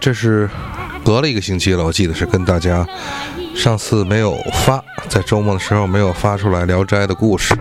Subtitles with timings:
[0.00, 0.48] 这是
[1.04, 2.86] 隔了一个星期了，我记得是跟大家
[3.54, 7.54] 上次没有发，在周末的时候没有发出来《聊斋》的故事。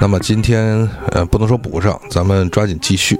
[0.00, 3.18] 那么今天呃，不能说补上，咱们抓紧继续。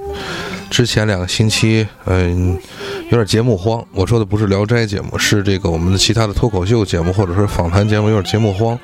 [0.68, 2.58] 之前两个星期，嗯，
[3.04, 3.82] 有点节目荒。
[3.92, 8.76] 我说的不是《聊斋》节目，是这个我们的其他的脱口秀节目或者说访谈节目，有点节目荒，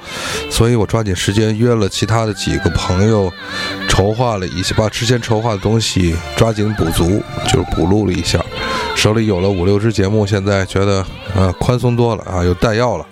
[0.49, 3.33] 所以我抓紧时间约了其他的几个朋友，
[3.89, 8.42] 筹划了一些，把之前筹划的东西抓紧补足，就是补录了一下。
[9.03, 13.05] 手里有了五六支节目，现在觉得呃宽松多了啊，有弹药了，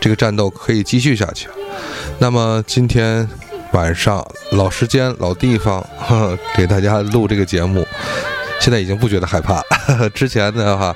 [0.00, 1.46] 这个战斗可以继续下去。
[2.18, 3.28] 那么今天。
[3.72, 5.84] 晚上老时间老地方，
[6.56, 7.86] 给大家录这个节目，
[8.60, 9.60] 现在已经不觉得害怕。
[10.14, 10.94] 之前的话，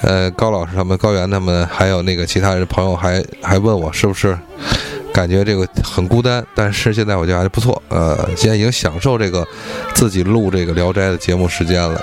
[0.00, 4.36] 呃，高老师他们、高原他们，还有那个其他人朋友还还问我是不是
[5.12, 7.80] 感觉这个很孤单，但是现在我觉得还不错。
[7.88, 9.46] 呃，现在已经享受这个
[9.94, 12.02] 自己录这个《聊斋》的节目时间了。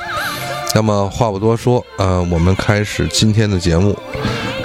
[0.75, 3.97] 那么话不多说，呃，我们开始今天的节目。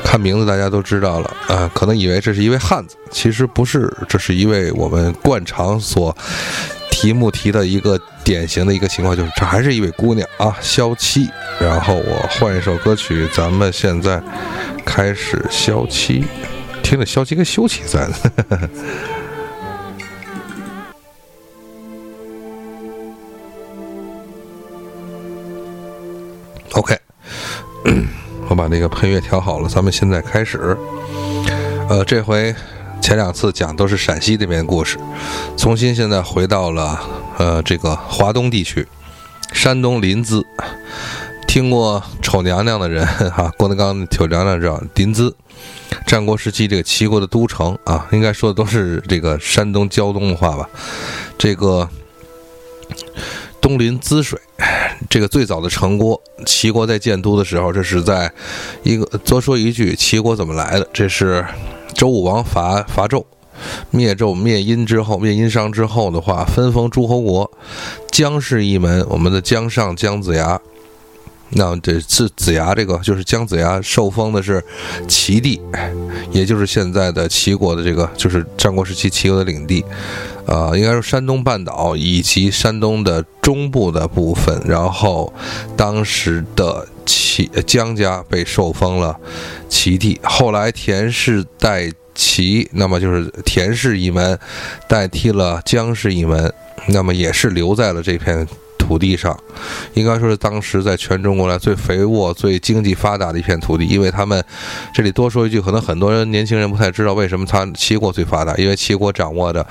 [0.02, 6.14] 看名字大家都知道了，呃，可能以为这是一位汉子，其实不是，这是一位我们惯常所
[6.90, 11.28] 题目提的一个典型的一个情况，就是这还是一位姑娘啊，萧七。
[11.60, 14.20] 然后我换一首歌曲，咱们现在
[14.84, 16.24] 开始萧七，
[16.82, 18.68] 听着萧七跟休戚在呢。
[26.80, 26.98] OK。
[28.48, 30.76] 我把那个配乐调好了，咱们现在开始。
[31.90, 32.54] 呃，这回
[33.02, 34.98] 前两次讲都是陕西这边的故事，
[35.58, 36.98] 重新现在回到了
[37.36, 38.88] 呃这个华东地区，
[39.52, 40.42] 山东临淄。
[41.46, 45.32] 听过《丑娘娘》的人哈，郭德纲的《丑娘娘》知道临淄，
[46.06, 50.66] 战国时期这个齐国的都城啊，应该说的都是这个山东胶东的话吧，
[51.36, 51.86] 这个。
[53.70, 54.36] 东临淄水，
[55.08, 58.32] 这个最早的城郭，齐国在建都的时候，这是在
[58.82, 60.88] 一个多说一句，齐国怎么来的？
[60.92, 61.46] 这是
[61.94, 63.24] 周武王伐伐纣，
[63.92, 67.48] 灭纣灭殷之后，灭殷商之后的话，分封诸侯国，
[68.10, 70.60] 姜氏一门，我们的姜尚、姜子牙。
[71.52, 74.62] 那这是子牙，这个就是姜子牙受封的是
[75.08, 75.60] 齐地，
[76.30, 79.84] 也就是现在的齐国的这个，就是战国时期齐国的领地，
[80.46, 84.60] 呃，应该说山东半岛以及山东的中部的部分。
[84.64, 85.32] 然后
[85.76, 89.18] 当时的齐姜家被受封了
[89.68, 94.38] 齐地，后来田氏代齐，那么就是田氏一门
[94.86, 96.52] 代替了姜氏一门，
[96.86, 98.46] 那么也是留在了这片。
[98.90, 99.38] 土地上，
[99.94, 103.86] 应该说是当时在全中国来最肥沃、最经济发达的一片土地。
[103.86, 104.42] 因为他们
[104.92, 109.64] 这里多说一句，可能很多人年轻人不太知道为什么他齐国最发达，因为齐国掌握着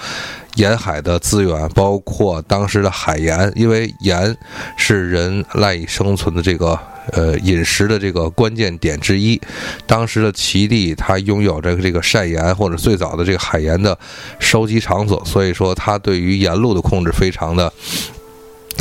[0.56, 4.34] 沿海的资源，包括当时的海盐，因为盐
[4.78, 6.80] 是人赖以生存的这个
[7.12, 9.38] 呃饮食的这个关键点之一。
[9.86, 13.98] 当时的齐地，它拥有着这个晒盐或者最早的这个海盐的
[14.40, 17.74] 收集场所，所以说它对于盐路的控制非常的。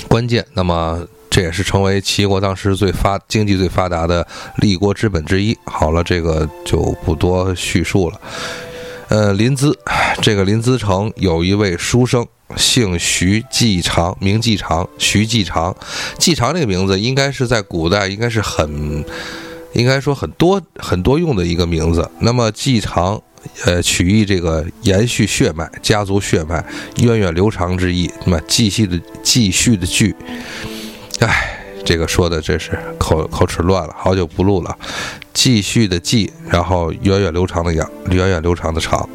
[0.08, 5.56] 关键，那么这也是成为齐国当时最发经济最发达的立国之本之一。
[5.66, 8.21] 好了，这个就不多叙述了。
[9.09, 9.74] 呃，临淄
[10.21, 15.77] 这个临淄城有一位书生，姓徐，季长，名季长，徐季长。
[16.18, 19.04] 季长这个名字应该是在古代应该是很，
[19.74, 22.10] 应该说很多很多用的一个名字。
[22.18, 23.22] 那么季长。
[23.65, 26.65] 呃，取意这个延续血脉、家族血脉
[26.97, 28.10] 源远流长之意。
[28.24, 30.15] 那么继续的继续的续，
[31.21, 34.77] 哎，这个说的这是口口齿乱了，好久不录了。
[35.34, 39.09] 继续的继，然后源远流长的养，源远流长的长。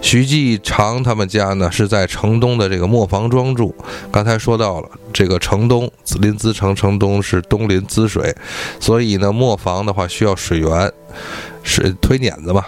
[0.00, 3.74] 徐继长他们家呢是在城东的这个磨坊庄住。
[4.12, 5.90] 刚才说到了这个城东，
[6.20, 8.32] 临淄城城东是东临淄水，
[8.78, 10.92] 所以呢磨坊的话需要水源，
[11.64, 12.64] 是推碾子嘛。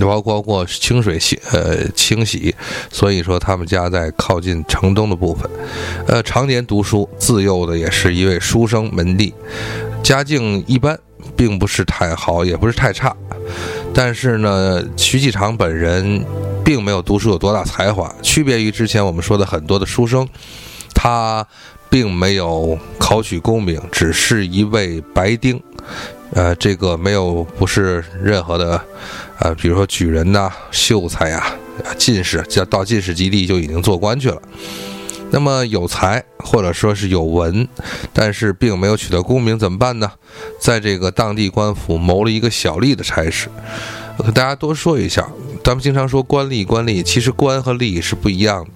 [0.00, 2.54] 包括过清水洗呃清洗，
[2.90, 5.50] 所以说他们家在靠近城东的部分，
[6.06, 9.32] 呃，常年读书，自幼的也是一位书生门第，
[10.02, 10.98] 家境一般，
[11.36, 13.14] 并不是太好，也不是太差。
[13.94, 16.24] 但是呢，徐继长本人
[16.64, 20.28] 并没有读书有多大才华，区别于之前我们说的很多的书生，
[20.94, 21.46] 他
[21.88, 25.60] 并没有考取功名，只是一位白丁。
[26.34, 28.78] 呃，这个没有不是任何的，
[29.40, 31.54] 呃，比如说举人呐、秀才呀、
[31.96, 34.42] 进士，叫到进士及第就已经做官去了。
[35.30, 37.68] 那么有才或者说是有文，
[38.12, 40.10] 但是并没有取得功名，怎么办呢？
[40.58, 43.48] 在这个当地官府谋了一个小吏的差事。
[44.16, 45.28] 我跟大家多说一下，
[45.62, 48.70] 咱们经常说官吏，官吏其实官和吏是不一样的。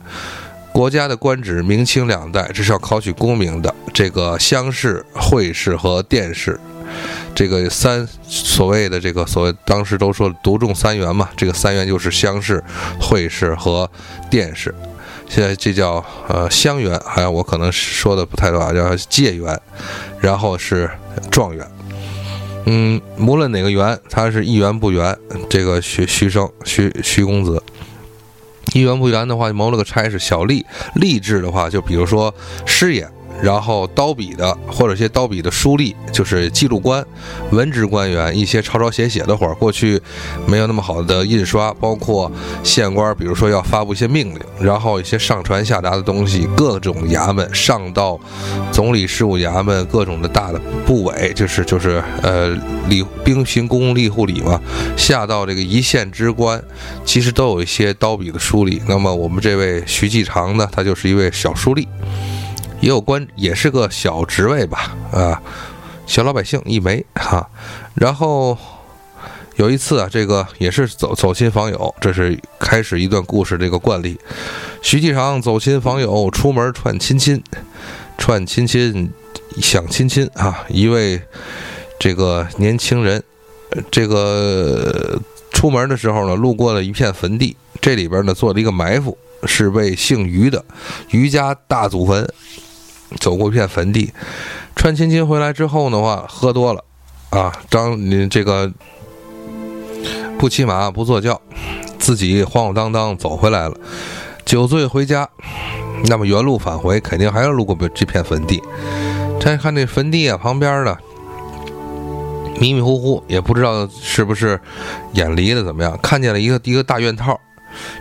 [0.72, 3.74] 国家的官职，明清两代这是要考取功名的。
[3.92, 6.60] 这个乡试、会试和殿试，
[7.34, 12.62] 这个三所谓的这个所谓当时都说独中三元嘛，这个三元就是乡试、
[13.00, 13.90] 会试和
[14.30, 14.74] 殿试。
[15.28, 19.58] 现在这叫呃乡元，好像我可能说的不太对啊，叫解元，
[20.20, 20.90] 然后是
[21.30, 21.66] 状元。
[22.66, 25.16] 嗯，无论哪个元，他是一元不元。
[25.48, 27.62] 这个徐徐生徐徐公子。
[28.74, 30.64] 一元不元的话，就谋了个差事；小吏
[30.96, 32.32] 吏治的话，就比如说
[32.64, 33.08] 师爷。
[33.42, 37.04] 然后刀笔的或者一些刀笔的书吏，就是记录官、
[37.50, 39.54] 文职官员，一些抄抄写写的活儿。
[39.56, 40.00] 过去
[40.46, 42.30] 没有那么好的印刷，包括
[42.62, 48.18] 县官，比如说要发布一些命令，然后一些上传下达的东西，各种衙门上到
[48.70, 52.56] 总理事务衙门，各种的大的部委，就是就是呃
[52.88, 54.60] 吏兵行公务吏户礼嘛，
[54.96, 56.62] 下到这个一线之官，
[57.04, 58.80] 其实都有一些刀笔的书吏。
[58.86, 61.88] 那么我们这位徐继长呢，他就是一位小书吏。
[62.82, 65.40] 也有官，也是个小职位吧，啊，
[66.04, 67.48] 小老百姓一枚哈。
[67.94, 68.58] 然后
[69.54, 74.18] 有一次啊，这个也是走走亲访友，这是开始一段故事这个惯例。
[74.82, 77.40] 徐继长走亲访友，出门串亲亲，
[78.18, 79.12] 串亲亲，
[79.60, 80.64] 想亲亲啊。
[80.68, 81.22] 一位
[82.00, 83.22] 这个年轻人，
[83.92, 85.20] 这个
[85.52, 90.64] 出门的时候呢，路过了一片坟地，这里边呢做了一个埋伏，是位姓于的
[91.10, 92.28] 于家大祖坟。
[93.18, 94.12] 走过一片坟地，
[94.74, 96.84] 串亲亲回来之后的话，喝多了，
[97.30, 98.72] 啊，张你这个
[100.38, 101.40] 不骑马不坐轿，
[101.98, 103.76] 自己晃晃荡荡走回来了，
[104.44, 105.28] 酒醉回家，
[106.06, 108.62] 那么原路返回，肯定还要路过这片坟地。
[109.40, 110.96] 再看这坟地啊，旁边的，
[112.60, 114.60] 迷迷糊糊，也不知道是不是
[115.14, 117.38] 眼离的怎么样，看见了一个一个大院套，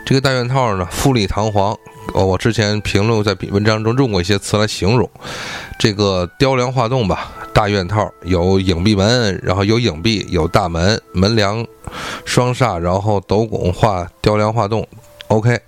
[0.06, 1.78] 这个大院套呢，富丽堂皇。
[2.14, 5.08] 哦，我之前评论在文章中用过一些词来形容
[5.78, 11.66] 这个雕梁画栋吧，大院套有影壁门，然后有影壁，有大门，门梁
[12.26, 14.86] 双煞，然后斗拱画雕梁画栋
[15.28, 15.60] ，OK。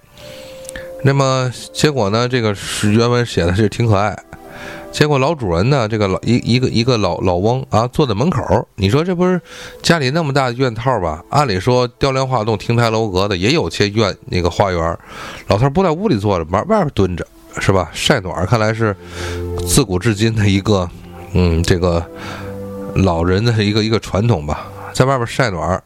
[1.03, 2.27] 那么结果呢？
[2.27, 4.17] 这个是原文写的是挺可爱。
[4.93, 8.65] 结果老主人呢，这个老一一个一个老老翁啊，坐在门口。
[8.75, 9.41] 你说这不是
[9.81, 11.21] 家里那么大的院套吧？
[11.29, 14.97] 按理说雕梁画栋、亭台楼阁的也有些院那个花园。
[15.47, 17.25] 老头不在屋里坐着，外外边蹲着，
[17.59, 17.89] 是吧？
[17.91, 18.95] 晒暖，看来是
[19.67, 20.87] 自古至今的一个
[21.33, 22.05] 嗯，这个
[22.93, 25.81] 老人的一个一个传统吧，在外边晒暖。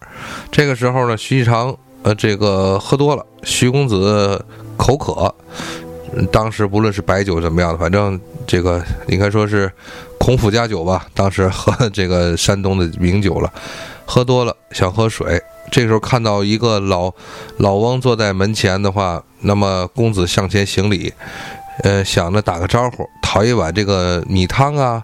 [0.52, 1.74] 这个时候呢，徐继长
[2.04, 4.46] 呃，这个喝多了，徐公子
[4.76, 5.34] 口渴。
[6.32, 9.72] 当时不论是白酒怎么样的，反正这个应该说是
[10.20, 11.06] 孔府家酒吧。
[11.14, 13.52] 当时喝这个山东的名酒了，
[14.06, 15.42] 喝多了想喝水。
[15.72, 17.12] 这时候看到一个老
[17.58, 21.14] 老翁坐在门前的话，那么公子向前行礼。
[21.84, 25.04] 呃，想着打个招呼，讨一碗这个米汤啊，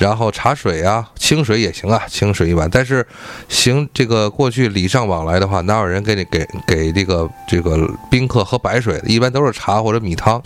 [0.00, 2.66] 然后茶水啊，清水也行啊，清水一碗。
[2.70, 3.06] 但是
[3.50, 8.98] 行这个过去礼尚往来的话，哪有人给你给给这个这个宾客喝白水？
[9.04, 10.42] 一般都是茶或者米汤。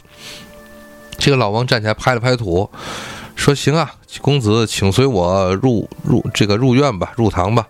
[1.19, 2.69] 这个老王站起来拍了拍土。
[3.37, 7.67] 说行啊，公子，请随我入入这个入院吧，入堂吧。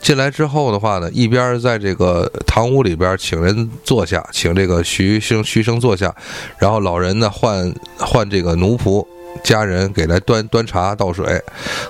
[0.00, 6.14] 进来之后的话呢，一边在这个堂屋里边请人坐下，请这个徐生徐生坐下，
[6.58, 9.04] 然后老人呢换换这个奴仆
[9.42, 11.42] 家人给来端端茶倒水。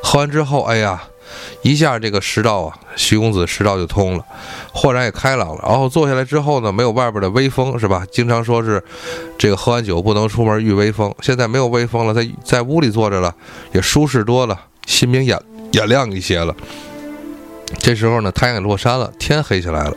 [0.03, 1.03] 喝完之后，哎呀。
[1.63, 4.25] 一下这个食道啊，徐公子食道就通了，
[4.73, 5.65] 豁然也开朗了。
[5.67, 8.07] 然后坐下来之后呢，没有外边的微风，是吧？
[8.11, 8.81] 经常说是
[9.37, 13.35] 这个喝完酒不能出门遇微风，现在没有微风了，在在屋里坐着了，
[13.73, 15.41] 也舒适多了，心明眼
[15.73, 16.55] 眼亮一些了。
[17.79, 19.97] 这时候呢，太阳也落山了，天黑下来了。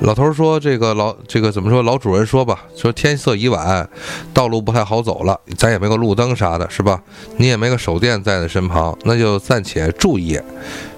[0.00, 1.82] 老头说：“这个老这个怎么说？
[1.82, 3.88] 老主人说吧，说天色已晚，
[4.34, 7.00] 道路不太好走了，咱也没个路灯啥的，是吧？
[7.38, 10.44] 你也没个手电在在身旁，那就暂且住一夜，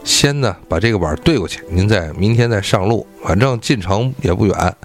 [0.03, 4.77] 先呢把这个碗兑过去，您再明天再上路，反正进城也不远，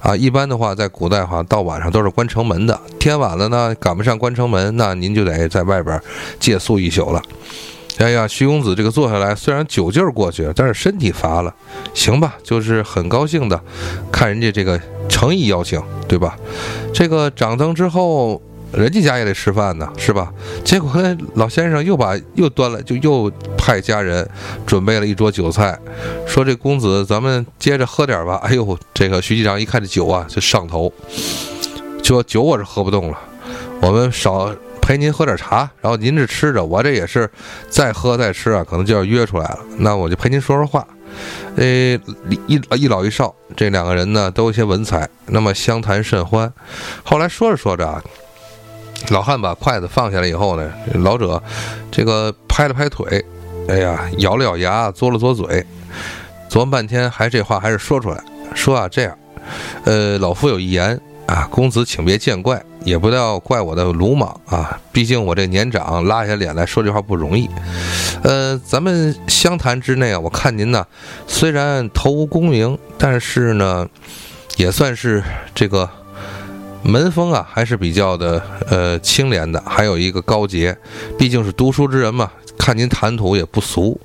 [0.00, 6.00] 啊，一般的话在古代哈，到晚上都是关城门的，天晚了呢，赶不上关城门，那您就得在外边
[6.40, 7.22] 借宿一宿了。”
[7.98, 11.52] 哎呀，徐公子这个坐下来，虽然酒劲儿过去，但是身体乏了。
[11.94, 13.60] 行吧，就是很高兴的，
[14.12, 16.36] 看人家这个诚意邀请，对吧？
[16.94, 18.40] 这个掌灯之后，
[18.72, 20.32] 人家家也得吃饭呢，是吧？
[20.64, 20.92] 结果
[21.34, 24.28] 老先生又把又端了，就又派家人
[24.64, 25.76] 准备了一桌酒菜，
[26.24, 28.36] 说这公子咱们接着喝点吧。
[28.44, 30.92] 哎呦，这个徐局长一看这酒啊，就上头，
[32.04, 33.18] 说酒我是喝不动了，
[33.82, 34.54] 我们少。
[34.88, 37.30] 陪您喝点茶，然后您这吃着，我这也是
[37.68, 39.58] 再喝再吃啊，可能就要约出来了。
[39.76, 40.88] 那我就陪您说说话。
[41.56, 41.66] 呃，
[42.48, 46.50] 一一老一少这两个人呢都有些文采，那么相谈甚欢。
[47.04, 48.02] 后来说着说着啊，
[49.10, 51.42] 老汉把筷子放下来以后呢，老者
[51.90, 53.22] 这个拍了拍腿，
[53.68, 55.66] 哎呀，咬了咬牙，嘬了嘬嘴，
[56.48, 59.14] 琢磨半天，还这话还是说出来，说啊这样，
[59.84, 60.98] 呃，老夫有一言。
[61.28, 64.80] 啊，公子请别见怪，也不要怪我的鲁莽啊！
[64.90, 67.46] 毕竟我这年长，拉下脸来说这话不容易。
[68.22, 70.86] 呃，咱们相谈之内啊，我看您呢，
[71.26, 73.86] 虽然头无功名，但是呢，
[74.56, 75.22] 也算是
[75.54, 75.86] 这个
[76.82, 80.74] 门风啊，还是比较的呃清廉的，还有一个高洁，
[81.18, 82.32] 毕竟是读书之人嘛。
[82.56, 84.00] 看您谈吐也不俗，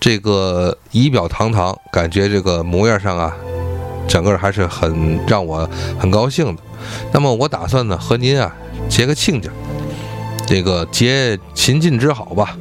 [0.00, 3.36] 这个仪表堂堂，感觉这个模样上啊。
[4.08, 5.68] 整个还是很让我
[5.98, 6.62] 很高兴的。
[7.12, 8.54] 那么我打算呢和您啊
[8.88, 9.50] 结个亲家，
[10.46, 12.56] 这个结秦晋之好吧。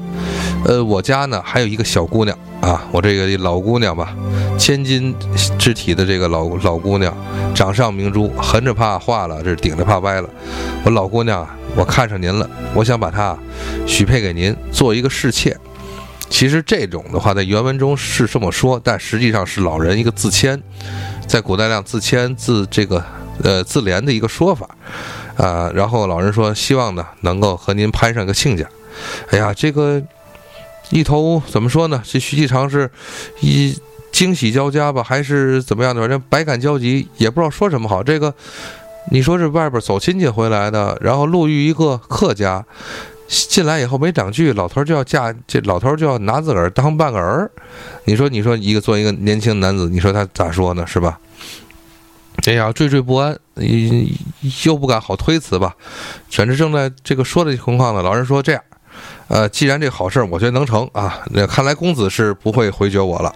[0.66, 4.16] 呃，我家呢还有一个小姑娘啊，我这个老姑娘吧，
[4.58, 5.14] 千金
[5.60, 7.14] 之体的这个老老姑娘，
[7.54, 10.30] 掌上明珠，横着怕化了，这顶着怕歪了。
[10.86, 13.38] 我老姑娘啊，我看上您了，我想把她
[13.86, 15.58] 许配给您，做一个侍妾。
[16.30, 20.58] 其实这种的话在原文中是这么说，但实际上是老人一个自谦。
[21.27, 23.03] 在古代，量自谦自这个
[23.42, 24.70] 呃自怜的一个说法，
[25.36, 28.65] 啊，然后老人说希望呢能够和您攀上个亲家。
[29.32, 30.01] 哎呀，这个
[30.92, 32.01] 一头怎么说呢？
[32.06, 32.89] 这徐继长是
[33.42, 33.75] 一
[34.12, 36.01] 惊喜交加吧，还是怎么样的？
[36.01, 38.03] 反正百感交集，也不知道说什么好。
[38.03, 38.34] 这个
[39.12, 42.63] 你说是外边走亲戚回来的，然后路遇一个客家。
[43.50, 47.50] 进来以后没两句，老头就要嫁，这老头就要拿自个儿当半个儿。
[48.06, 50.86] 你说，你说一个做一个年轻男子，你说他咋说呢？
[50.86, 51.20] 是吧？
[52.46, 53.38] 哎呀，惴惴不安，
[54.66, 55.75] 又不敢好推辞吧。
[56.30, 58.62] 反正正在这个说的情况呢，老人说这样，
[59.28, 63.34] 呃，既然这好事我觉得能成啊，那看来公子是不会回绝我了。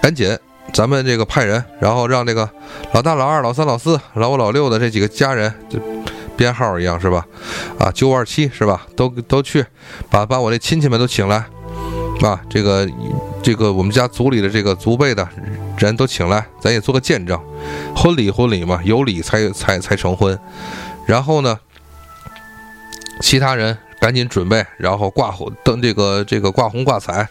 [0.00, 0.38] 赶紧，
[0.72, 2.48] 咱们这个派人，然后让这个
[2.92, 5.78] 老大、老二、老三、老四、老五、老六的这几个家人就。
[6.36, 7.26] 编号一样是吧？
[7.78, 8.86] 啊，九五二七是吧？
[8.96, 9.64] 都都去，
[10.10, 11.44] 把把我这亲戚们都请来，
[12.22, 12.88] 啊，这个
[13.42, 15.28] 这个我们家族里的这个族辈的
[15.78, 17.38] 人都请来，咱也做个见证。
[17.94, 20.38] 婚礼婚礼嘛，有礼才才才成婚。
[21.06, 21.58] 然后呢，
[23.20, 27.28] 其他人赶紧准备，然后挂红登这个这个挂红挂彩，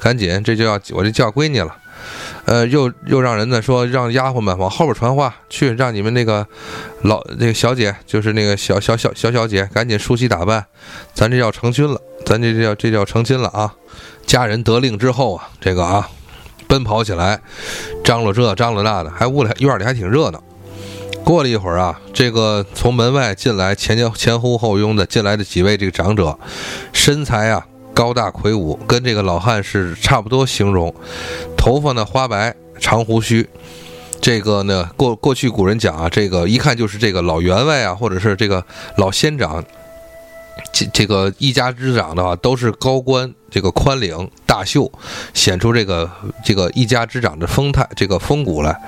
[0.00, 1.76] 赶紧这就要我这叫闺女了。
[2.46, 6.46] 呃，又又让人呢说让丫鬟们往后边传话，去让你们那个
[7.02, 10.66] 老那个小姐，就是那个小小小小小姐，赶紧梳洗打扮，
[11.14, 13.74] 咱这要成亲了，咱这叫这叫成亲了啊！
[14.26, 16.08] 家人得令之后啊，这个啊，
[16.68, 17.40] 奔跑起来，
[18.04, 20.42] 张罗这张罗那的，还屋里院里还挺热闹。
[21.24, 26.38] 过了一会儿啊，这个从门外进来前前前呼后拥的进来的几位这个长者，
[26.92, 27.66] 身材啊。
[27.94, 30.92] 高大魁梧，跟这个老汉是差不多形容，
[31.56, 33.48] 头发呢花白，长胡须。
[34.20, 38.64] 这个呢，过过去古人讲啊，这个一看就是这个老员外啊，或者是这个
[38.96, 39.62] 老仙长，
[40.72, 44.90] 这这个一家之长的话，都是高官，这个宽领大袖，
[45.34, 46.10] 显出这个
[46.44, 48.80] 这个一家之长的风态，这个风骨来。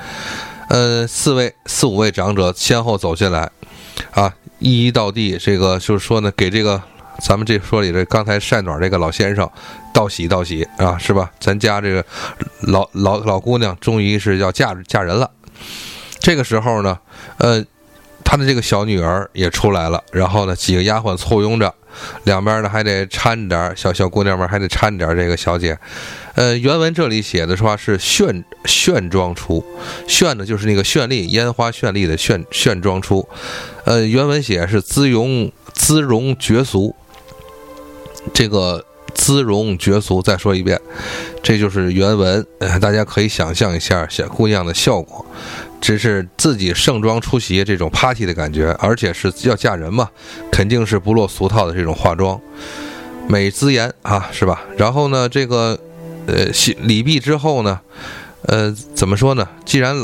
[0.69, 3.51] 呃，四位四五位长者先后走进来，
[4.13, 6.83] 啊，一一到地，这个就是说呢，给这个。
[7.21, 9.51] 咱们这说里这刚才晒暖这个老先生，
[9.93, 11.31] 道喜道喜啊，是吧？
[11.41, 12.05] 咱家这个
[12.61, 15.31] 老老老姑娘终于是要嫁嫁人了。
[16.21, 16.99] 这个时候呢，
[17.39, 17.65] 呃，
[18.25, 21.73] 他的这个小女儿也出来了，然后呢，几个丫鬟簇拥着，
[22.25, 25.79] 两边呢还得搀着点小小姑娘们，还得搀着点这个小姐。
[26.35, 29.65] 呃，原文这里写的说是炫炫妆出，
[30.07, 33.27] 炫呢就是那个绚丽烟花绚丽的炫炫妆出。
[33.85, 36.95] 呃，原文写是姿容姿容绝俗。
[38.35, 40.79] 这个姿容绝俗，再说一遍，
[41.43, 42.45] 这就是原文。
[42.81, 45.25] 大家可以想象一下小姑娘的效果，
[45.81, 50.11] 只是自己盛装出席这种 party 的感觉，而且是要嫁人嘛，
[50.53, 52.39] 肯定是不落俗套的这种化妆，
[53.27, 54.63] 美姿颜啊，是吧？
[54.77, 55.79] 然后呢，这个
[56.27, 56.47] 呃
[56.83, 57.81] 礼毕之后呢，
[58.43, 59.49] 呃，怎么说呢？
[59.65, 59.97] 既然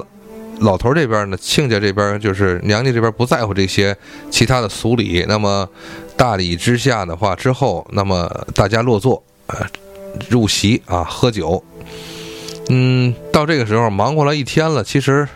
[0.61, 3.95] 老头这边呢，亲家这边就是娘家这边不在乎这些
[4.31, 5.69] 其他的俗礼，那么。
[6.17, 9.57] 大礼之下的话，之后那么大家落座，呃，
[10.29, 11.63] 入席啊，喝酒。
[12.69, 15.27] 嗯，到这个时候忙活了一天了，其实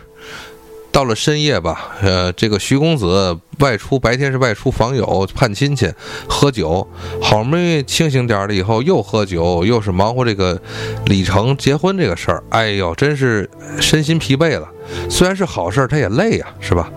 [0.91, 5.91] 到了深夜吧，呃，这个徐公子外出，白天是外出访友、盼亲戚、
[6.27, 6.87] 喝酒，
[7.21, 10.59] 好不容易清醒点了以后，又喝酒，又是忙活这个
[11.05, 13.49] 李成结婚这个事儿，哎呦，真是
[13.81, 14.67] 身心疲惫了。
[15.09, 16.89] 虽然是好事，他也累呀，是吧？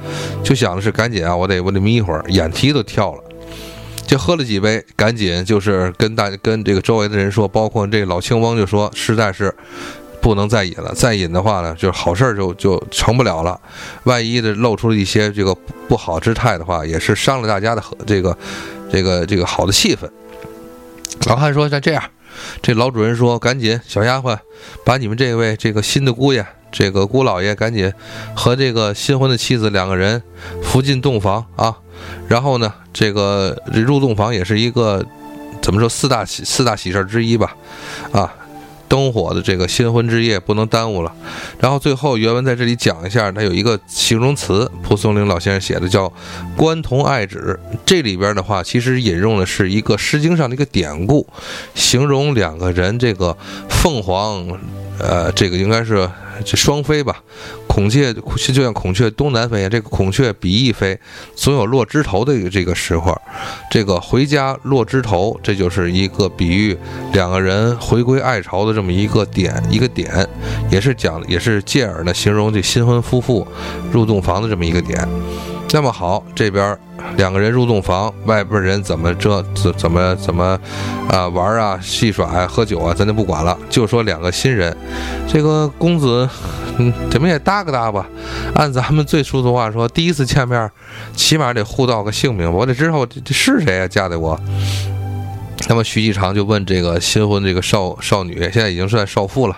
[0.44, 3.24] 就想的是赶紧啊，我得我得眯一会儿，眼皮都跳了。
[4.06, 9.54] 就喝了几杯，赶紧就是跟大跟这个周围的人说，包括这个老青翁就说，实在是
[10.20, 13.58] 不能再饮了，再饮的话呢，就好事就就成不了了。
[14.04, 15.54] 万一的露出了一些这个
[15.88, 18.36] 不好之态的话，也是伤了大家的和这个
[18.90, 20.08] 这个这个好的气氛。
[21.26, 22.02] 老汉说：“那这样，
[22.62, 24.38] 这老主人说，赶紧小丫鬟
[24.84, 27.92] 把你们这位这个新的姑爷，这个姑老爷，赶紧
[28.34, 30.22] 和这个新婚的妻子两个人
[30.62, 31.76] 扶进洞房啊。
[32.28, 35.04] 然后呢，这个入洞房也是一个
[35.60, 37.56] 怎么说四大喜四大喜事之一吧，
[38.12, 38.34] 啊。”
[38.90, 41.14] 灯火的这个新婚之夜不能耽误了，
[41.60, 46.12] 然后最后原文在这里讲一下，它有一个形容词，蒲松龄老先生写的叫
[46.58, 47.56] “关同爱止”。
[47.86, 51.24] 这里边的话，其实引用的是一个《诗经》上的一个典故，
[51.72, 54.44] 形容两个人这个凤凰，
[54.98, 56.10] 呃，这个应该是。
[56.44, 57.22] 这双飞吧，
[57.66, 60.98] 孔雀就像孔雀东南飞，这个孔雀比翼飞，
[61.34, 63.16] 总有落枝头的这个时候。
[63.70, 66.76] 这个回家落枝头，这就是一个比喻
[67.12, 70.26] 两个人回归爱巢的这么一个点，一个点，
[70.70, 73.46] 也是讲，也是借耳呢形容这新婚夫妇
[73.92, 75.08] 入洞房的这么一个点。
[75.72, 76.76] 那么好，这边
[77.16, 80.58] 两个人入洞房，外边人怎么这怎怎么怎么
[81.08, 83.56] 啊玩啊戏耍啊喝酒啊，咱就不管了。
[83.68, 84.74] 就说两个新人，
[85.28, 86.28] 这个公子，
[86.78, 88.06] 嗯，怎么也搭个搭吧？
[88.54, 90.70] 按咱们最俗的话说，第一次见面，
[91.14, 94.40] 起码得互道个姓名，我得知道这这是谁啊，嫁的我。
[95.68, 99.56] 那么徐继长就问这个新婚这个少少女，现在已经算少妇了，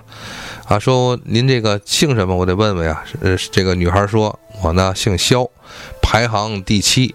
[0.67, 2.35] 啊，说您这个姓什么？
[2.35, 3.03] 我得问问呀。
[3.21, 5.49] 呃，这个女孩说，我呢姓肖。
[6.03, 7.15] 排行第七，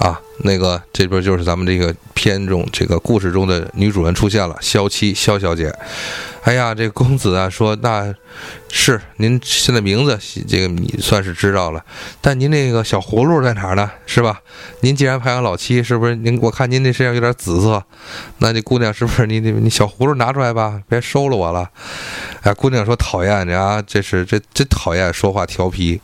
[0.00, 5.70] 啊，那个这边就是咱们这个片中这个故事中的女主人出现了，萧七萧小姐。
[6.42, 8.14] 哎呀，这公子啊说，那
[8.70, 11.84] 是您现在名字，这个你算是知道了，
[12.22, 13.90] 但您那个小葫芦在哪儿呢？
[14.06, 14.40] 是吧？
[14.80, 16.16] 您既然排行老七，是不是？
[16.16, 17.84] 您我看您那身上有点紫色，
[18.38, 21.68] 那这姑娘是不是你你你小葫芦拿出来吧，别收了我了。
[22.40, 26.00] 哎，姑娘说讨厌你啊，这是这真讨厌，说话调皮。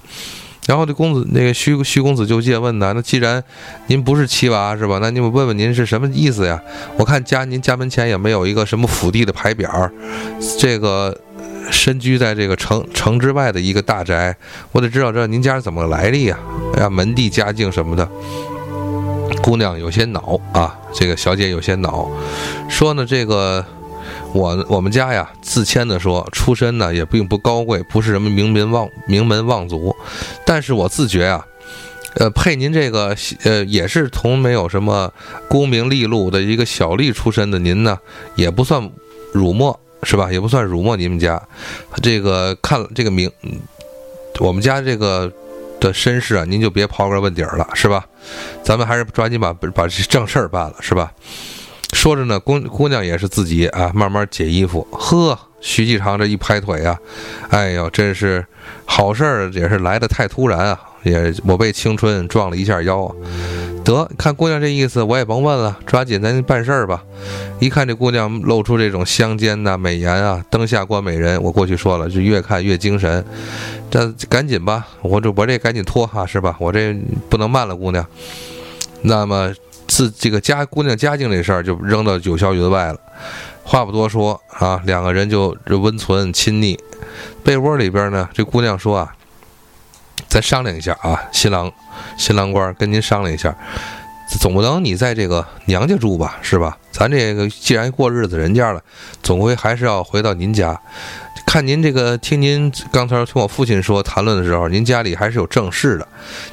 [0.67, 3.43] 然后这公子，那个徐徐公子就借问呢，那既然
[3.87, 4.99] 您不是七娃是吧？
[5.01, 6.61] 那你们问问您是什么意思呀？
[6.99, 9.89] 我看家您家门前也没有一个什么府地的牌匾，
[10.59, 11.17] 这个
[11.71, 14.37] 身居在这个城城之外的一个大宅，
[14.73, 16.39] 我得知道知道您家是怎么来历呀？
[16.75, 18.09] 哎呀，门第家境什么的。
[19.43, 22.09] 姑娘有些恼啊，这个小姐有些恼，
[22.69, 23.65] 说呢这个。
[24.33, 29.95] 我我们家呀，自谦的说，出身呢也并不高贵，不是什么名门望名门望族，
[30.45, 31.47] 但是我自觉啊，
[32.17, 35.11] 呃，配您这个呃，也是从没有什么
[35.49, 37.99] 功名利禄的一个小吏出身的您呢，
[38.35, 38.91] 也不算
[39.33, 40.31] 辱没，是吧？
[40.31, 41.43] 也不算辱没你们家，
[42.03, 43.31] 这个看这个名，
[44.41, 45.33] 我们家这个
[45.81, 48.07] 的身世啊，您就别刨根问底儿了，是吧？
[48.63, 51.11] 咱们还是抓紧把把这正事儿办了，是吧？
[52.07, 54.87] 说着呢，姑姑娘也是自己啊，慢慢解衣服。
[54.93, 56.97] 呵，徐继长这一拍腿啊，
[57.51, 58.47] 哎呦，真是
[58.85, 63.13] 好事儿，也是来的太突然啊，也我被青春撞了一下腰啊。
[63.85, 67.03] 得看姑娘这意思，我也甭问了，抓紧咱办事儿吧。
[67.59, 73.25] 一看这姑娘露出这种香肩呐、美颜啊，灯下观美人，我过去说了，就越看越精神。
[73.91, 76.55] 这赶紧吧，我这我这赶紧脱哈，是吧？
[76.61, 76.95] 我这
[77.29, 78.07] 不能慢了，姑娘。
[79.03, 79.53] 那么。
[79.89, 82.99] 自这个家姑娘家境这事儿就扔到九霄云外了，
[83.65, 86.79] 话不多说啊，两个人就温存亲昵。
[87.45, 89.15] 被窝里边呢，这姑娘说啊，
[90.29, 91.73] 咱商量一下啊，新郎
[92.19, 93.57] 新郎官跟您商量一下，
[94.41, 96.77] 总不能你在这个娘家住吧，是吧？
[96.91, 98.83] 咱这个既然过日子人家了，
[99.23, 100.81] 总归还是要回到您家。
[101.47, 106.07] 看您这个，听您刚才听我父亲说谈论的时候，您家里还是有正室的。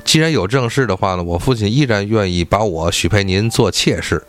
[0.05, 4.23] 既然有正室的话呢，我父亲依然愿意把我许配您做妾室。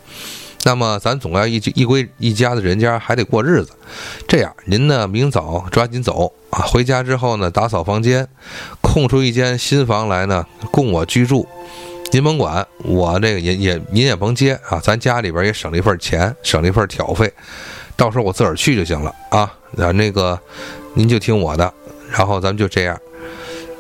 [0.65, 3.71] 那么咱总要一一归一家的人家还得过日子。
[4.27, 8.27] 这样，您呢明早抓紧走啊，回家之后呢打扫房间，
[8.81, 11.47] 空出一间新房来呢供我居住。
[12.11, 17.33] 您甭管我这个也也您也甭接啊，咱家里边也省了一份钱，省了一份挑费。
[17.97, 20.39] 到时候我自个儿去就行了啊，啊那个，
[20.95, 21.73] 您就听我的，
[22.11, 22.99] 然后咱们就这样。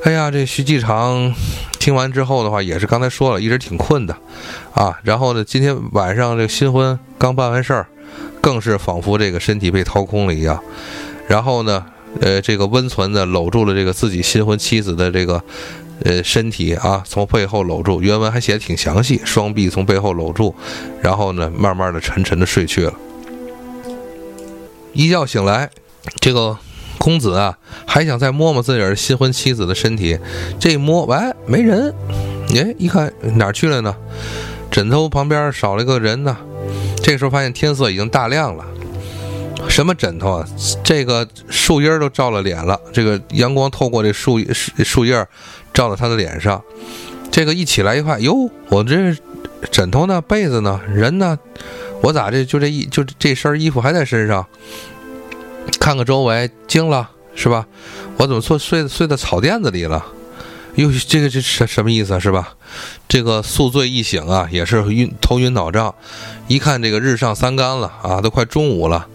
[0.05, 1.35] 哎呀，这徐继长
[1.81, 4.15] 听完之后的话，也是刚才说了，一直挺困的，
[4.75, 7.87] 啊，然后呢，今天晚上这个新婚刚办完事儿，
[8.41, 10.63] 更是仿佛这个身体被掏空了一样。
[11.27, 11.87] 然后呢，
[12.21, 15.43] 呃，这个温存的搂住了这个自己新婚妻子的这个
[16.05, 20.55] 呃身体啊，从背后搂住，原文还写的挺详细，双臂从背后搂住，
[21.01, 22.93] 然后呢，慢慢的沉沉的睡去了。
[24.95, 25.69] 一觉醒来，
[26.21, 26.57] 这个
[26.99, 30.19] 公子啊，还想再摸摸自己儿新婚妻子的身体。
[30.59, 31.93] 这一摸，哎，没人。
[32.55, 33.95] 哎，一看哪儿去了呢？
[34.71, 36.37] 枕头旁边少了一个人呢。
[37.03, 38.65] 这时候发现天色已经大亮了。
[39.69, 40.49] 什么枕头啊？
[40.83, 45.27] 这个树荫都照了脸了，这个阳光透过这树树树叶
[45.73, 46.63] 照到他的脸上。
[47.31, 48.97] 这个一起来一看，哟，我这
[49.71, 50.21] 枕头呢？
[50.21, 50.81] 被子呢？
[50.89, 51.39] 人呢？
[52.03, 54.47] 我咋这就这一就这身衣服还在身上？
[55.81, 57.67] 看看周围，惊了是吧？
[58.19, 60.05] 我怎么睡睡睡在草垫子里了？
[60.77, 62.55] 哟，这个这什什么意思是吧？
[63.09, 65.95] 这个宿醉一醒啊，也是晕头晕脑胀。
[66.49, 69.07] 一看这个日上三竿了啊，都快中午了，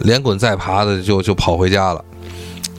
[0.00, 2.04] 连滚带爬的就就跑回家了。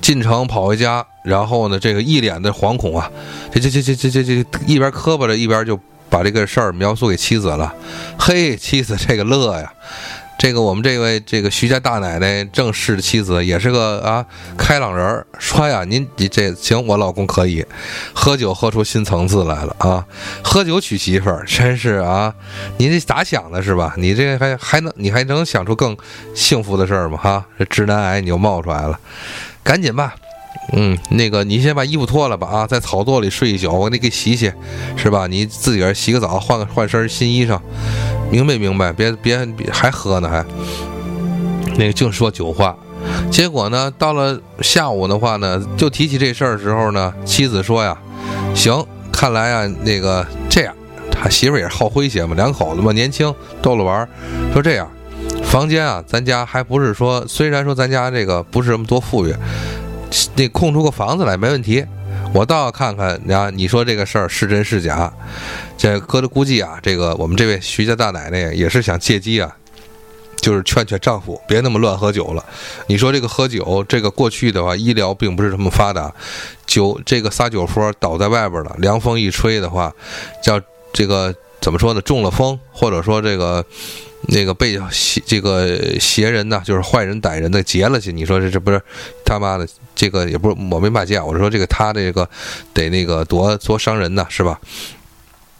[0.01, 3.11] 进城跑回家，然后呢，这个一脸的惶恐啊，
[3.51, 7.73] 这这这这这这这一边磕巴着，一边就把这个事儿描述给妻子了。
[8.17, 9.71] 嘿，妻子这个乐呀。
[10.41, 14.25] 这个我们这位这个徐家大奶奶正式的妻子也是个啊
[14.57, 17.65] 开朗人儿，说呀，您你这行，我老公可以
[18.13, 20.05] 喝酒喝出新层次来了啊，
[20.41, 22.33] 喝酒娶媳妇儿真是啊，
[22.77, 23.93] 你这咋想的是吧？
[23.97, 25.97] 你这还还能你还能想出更
[26.33, 27.17] 幸福的事儿吗？
[27.21, 28.97] 哈，这直男癌你又冒出来了，
[29.61, 30.15] 赶紧吧。
[30.73, 34.51] 嗯，那个，你先把衣服脱了吧啊，在草垛里睡一宿，我给你给洗洗，
[34.95, 35.25] 是吧？
[35.25, 37.59] 你自个洗个澡，换个换身新衣裳，
[38.29, 38.93] 明白明白？
[38.93, 40.45] 别别别还喝呢还，
[41.77, 42.77] 那个净说酒话。
[43.31, 47.97] 结果呢，到了下午的话呢，就提起这事儿的时候呢，妻子说呀，
[48.53, 50.75] 行，看来啊，那个这样，
[51.09, 54.09] 他媳妇也是好诙谐嘛，两口子嘛，年轻逗了玩儿，
[54.53, 54.87] 说这样，
[55.43, 59.33] 房间啊，咱家还不是说，虽然说咱家这个不是什么多富裕。
[60.35, 61.85] 那空出个房子来没问题，
[62.33, 63.49] 我倒要看看啊！
[63.49, 65.11] 你说这个事儿是真是假？
[65.77, 69.55] 这哥的估计啊，这个我们这位徐家大奶奶也是想借机啊，
[70.37, 72.43] 就是劝劝丈夫别那么乱喝酒了。
[72.87, 76.13] 你说这个喝酒，这个过去的话医疗并不是这么发达，
[76.65, 79.93] 酒这个撒酒疯倒在外边了，凉风一吹的话，
[80.43, 80.59] 叫
[80.91, 82.01] 这个怎么说呢？
[82.01, 83.63] 中了风，或者说这个。
[84.31, 88.11] 那个被邪这个邪人呢，就是坏人歹人的劫了去。
[88.11, 88.81] 你说这这不是
[89.25, 92.29] 他妈的这个也不是我没骂街，我说这个他这个
[92.73, 94.59] 得那个多多伤人呢，是吧？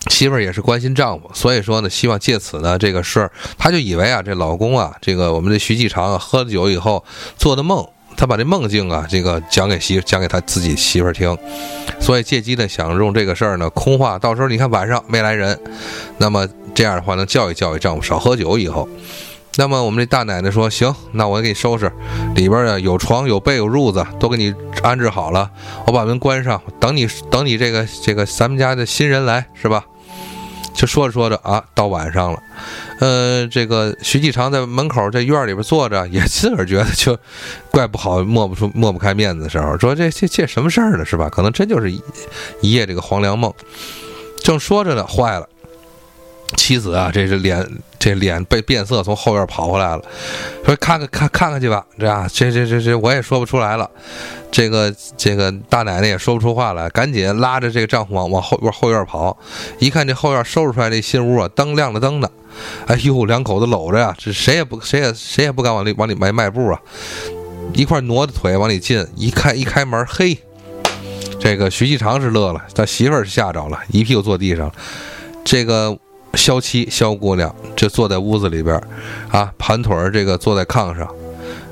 [0.07, 7.03] 媳妇儿也是关心丈夫，所以说呢，希望借此呢这个事儿，她就以为啊这老公啊这个我们的徐继长啊喝了酒以后
[7.37, 7.85] 做的梦，
[8.17, 11.37] 他把这梦境啊这个讲给媳讲给他自己媳妇儿听，
[11.99, 15.59] 所以借机呢想用这个事儿呢空话，到时候你看晚上没来人，
[16.17, 16.47] 那么。
[16.75, 18.57] 这样的话，能教育教育丈夫少喝酒。
[18.57, 18.87] 以后，
[19.57, 21.91] 那么我们这大奶奶说：“行，那我给你收拾，
[22.35, 25.51] 里边呢有床有被有褥子，都给你安置好了。
[25.85, 29.83] 我把门关上，等你等你这个这个咱们家的新人来，是吧？”
[30.79, 32.41] 就说着说着啊，到晚上了，
[33.01, 37.19] 呃，这个徐继长在门口这院里边坐着，也自个儿觉得就
[37.69, 41.03] 怪不好，抹不出抹不开面子的时候，说这这这什么事儿呢？
[41.03, 41.27] 是吧？
[41.27, 42.01] 可能真就是一
[42.61, 43.53] 一夜这个黄粱梦。
[44.41, 45.49] 正说着呢，坏了。
[46.55, 50.01] 妻子啊，这是脸，这脸被变色，从后院跑回来了，
[50.65, 53.89] 说看看看看看去吧，这样，这这这这我也说不出来了，
[54.49, 59.37] 这个这个大奶奶也说不出话来，赶紧拉着这个丈夫往往后边后院跑，
[59.79, 62.31] 一看这后院收拾出来这新屋啊，灯亮着灯的，
[62.87, 66.79] 哎呦，两口子搂着呀，这谁也不谁也谁也不敢往里往里迈迈步啊，
[67.73, 70.39] 一块挪着腿往里进，一看一开门，嘿，
[71.37, 74.71] 这个徐继长是乐了，他媳妇是吓着了，一屁股坐地上，
[75.43, 75.99] 这个。
[76.33, 78.81] 肖七，肖姑娘就坐在屋子里边，
[79.29, 81.07] 啊，盘腿儿，这个坐在炕上，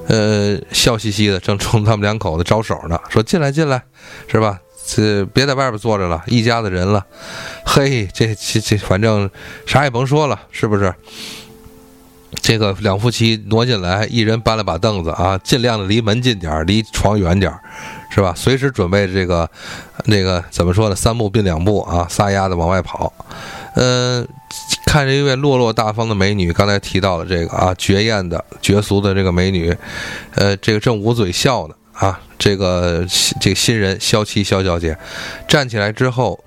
[0.07, 3.83] 呃，笑嘻嘻的，正冲他们两口子招手呢，说进来进来，
[4.27, 4.59] 是吧？
[4.89, 7.05] 这别在外边坐着了，一家子人了。
[7.65, 9.29] 嘿，这这这，反正
[9.65, 10.93] 啥也甭说了，是不是？
[12.41, 17.59] 这个两夫妻挪进来，一人搬了把凳子啊，尽量的离门近点儿，离床远点儿，
[18.09, 18.33] 是吧？
[18.35, 19.49] 随时准备这个
[20.05, 20.95] 那个怎么说呢？
[20.95, 23.11] 三步并两步啊，撒丫子往外跑。
[23.79, 24.27] 嗯，
[24.87, 29.75] 看着一位落落大方的美女，刚才提到的这个啊，绝艳的、绝俗的这个美女，
[30.33, 33.05] 呃，这个正捂嘴笑呢啊，这个
[33.39, 34.97] 这个新人萧七萧小姐
[35.47, 36.43] 站起来之后，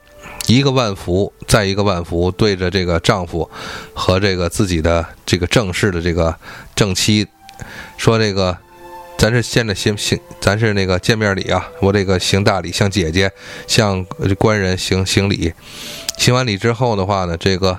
[0.49, 3.49] 一个万福，再一个万福，对着这个丈夫
[3.95, 6.35] 和这个自己的这个正式的这个
[6.75, 7.25] 正妻
[7.97, 8.59] 说：“这个，
[9.21, 13.31] 咱是现在行行，咱是那个见面礼啊，我这个行大礼，向姐姐，
[13.67, 14.03] 向
[14.39, 15.53] 官人行行礼。”
[16.17, 17.79] 行完礼之后的话呢，这个，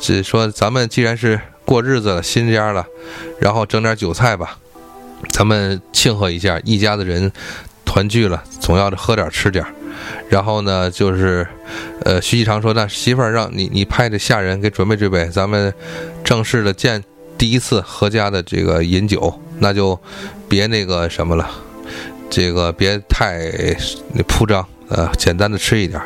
[0.00, 2.84] 这说咱们既然是过日子了，新家了，
[3.38, 4.58] 然后整点酒菜吧，
[5.30, 7.30] 咱们庆贺一下，一家子人
[7.84, 9.64] 团聚了，总要喝点吃点。
[10.28, 11.46] 然后呢，就是，
[12.02, 15.72] 呃，徐继长说，那媳妇儿让你你派这下人给准备准备，咱们
[16.24, 17.04] 正式的见
[17.36, 19.98] 第一次合家的这个饮酒，那就
[20.48, 21.50] 别那个什么了，
[22.30, 23.38] 这个别太
[24.14, 26.00] 那铺张，呃，简单的吃一点。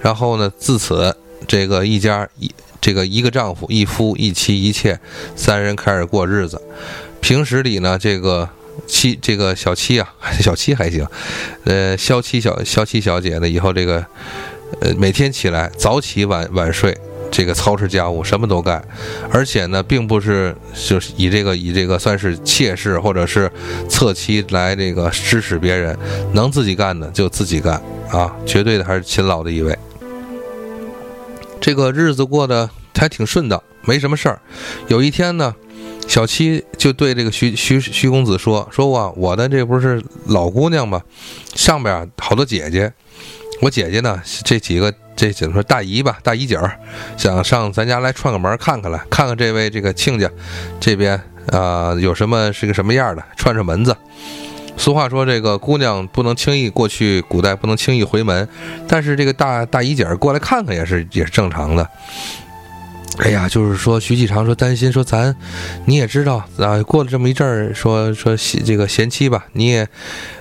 [0.00, 1.14] 然后呢，自此
[1.46, 2.50] 这个一家一
[2.80, 4.98] 这个一个丈夫一夫一妻一妾
[5.34, 6.60] 三人开始过日子，
[7.20, 8.48] 平时里呢，这个
[8.86, 11.06] 七这个小七啊， 小七还行，
[11.64, 14.04] 呃，肖七小肖七小姐呢，以后这个
[14.80, 16.96] 呃每天起来早起晚晚睡。
[17.36, 18.80] 这个操持家务什么都干，
[19.28, 20.54] 而且呢，并不是
[20.86, 23.50] 就是以这个以这个算是妾室或者是
[23.88, 25.98] 侧妻来这个指使别人，
[26.32, 29.76] 能自己干的就自己干啊，绝对的还是勤劳的一位。
[31.60, 34.40] 这个日子过得还挺顺当，没什么事儿。
[34.86, 35.52] 有一天呢，
[36.06, 41.02] 小七就对这个徐徐徐公子说：“说我我的这不是老姑娘吗？
[41.56, 42.92] 上边好多姐姐。”
[43.60, 44.22] 我姐姐呢？
[44.44, 46.78] 这几个这姐说大姨吧，大姨姐儿，
[47.16, 50.28] 想上咱家来串个门，看看来，看看这位这个亲家
[50.80, 51.20] 这边
[51.52, 53.96] 啊有什么是个什么样的，串串门子。
[54.76, 58.48] 俗话说，这个姑娘不能轻易过去，古代不能轻易回门。
[58.88, 61.88] 但是这个大大姨姐儿过来看看也是也是正常的。
[63.18, 65.32] 哎呀，就是说徐继长说担心说咱
[65.84, 69.86] 你也知道啊，过了这么一阵儿，说说这个贤妻吧，你也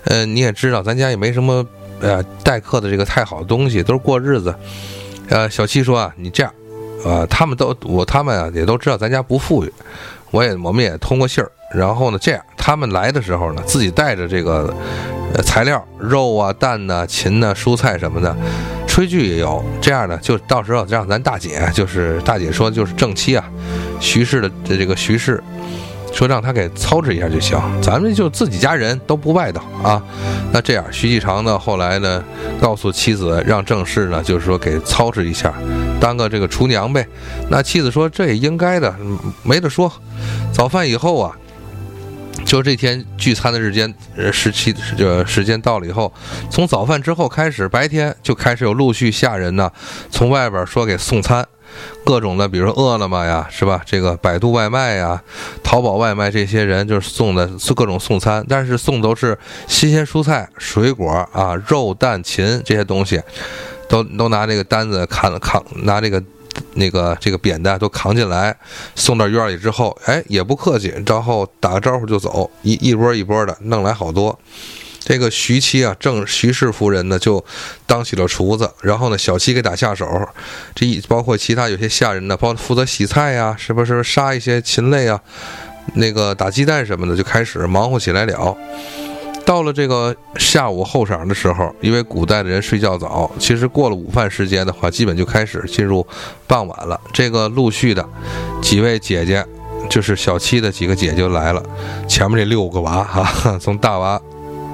[0.06, 1.64] 呃你也知道，咱家也没什么。
[2.02, 4.54] 呃，待客的这个太好的东西都是过日子。
[5.30, 6.54] 呃，小七说啊，你这样，
[7.06, 9.74] 呃，他们都我他们啊也都知道咱家不富裕，
[10.32, 11.50] 我也我们也通过信儿。
[11.74, 14.72] 然后呢，这样他们来的时候呢，自己带着这个
[15.34, 18.36] 呃材料，肉啊、蛋呐、芹呐、蔬菜什么的，
[18.88, 19.64] 炊具也有。
[19.82, 23.44] 这样呢，就到时候让咱大姐，就是大姐说就是正妻啊，
[24.00, 25.42] 徐氏的这个徐氏。
[26.14, 30.02] 说让他给操持一下就行，咱们就自己家人都不外道啊。
[30.52, 32.24] 那这样，徐继长呢，后来呢，
[32.62, 35.52] 告诉妻子让郑氏呢，就是说给操持一下，
[36.00, 37.06] 当个这个厨娘呗。
[37.50, 38.96] 那妻子说这也应该的，
[39.42, 39.92] 没得说。
[40.54, 41.36] 早饭以后啊，
[42.46, 46.14] 就这天聚餐的日间，呃，时期呃时间到了以后，
[46.52, 49.72] 从早饭之后开始，白天就开始有陆续下人呢，
[50.12, 51.44] 从外边说给送餐。
[52.06, 53.82] 各种的，比如说饿了么呀，是吧？
[53.86, 55.22] 这个百度外卖呀、
[55.64, 63.22] 淘宝外卖，这些人就是送的各种送餐，但是送都是新鲜蔬菜、水果啊、肉、蛋、禽这些东西，
[63.88, 66.22] 都都拿这个单子扛扛，拿这个
[66.74, 68.56] 那个这个扁担都扛进来，
[68.96, 74.38] 送到院里之后，哎，也不客气，然后打个招呼就走，一一波一波的弄来好多。
[75.04, 77.44] 这个徐妻啊，正徐氏夫人呢，就
[77.86, 80.08] 当起了厨子，然后呢，小七给打下手，
[80.74, 85.20] 这一包括其他有些下人呢，包负责洗菜呀，是不是杀一些禽类啊，
[85.96, 88.58] 那个打鸡蛋什么的，就开始忙活起来了。
[89.46, 96.08] 到了这个下午后晌的时候，因为古代的人睡觉早，其实过了午饭时间的话，基本就开始进入
[96.48, 96.98] 傍晚了。
[97.12, 98.08] 这个陆续的
[98.62, 99.46] 几位姐姐，
[99.90, 101.62] 就是小七的几个姐就来了，
[102.08, 104.18] 前面这六个娃哈，从大娃。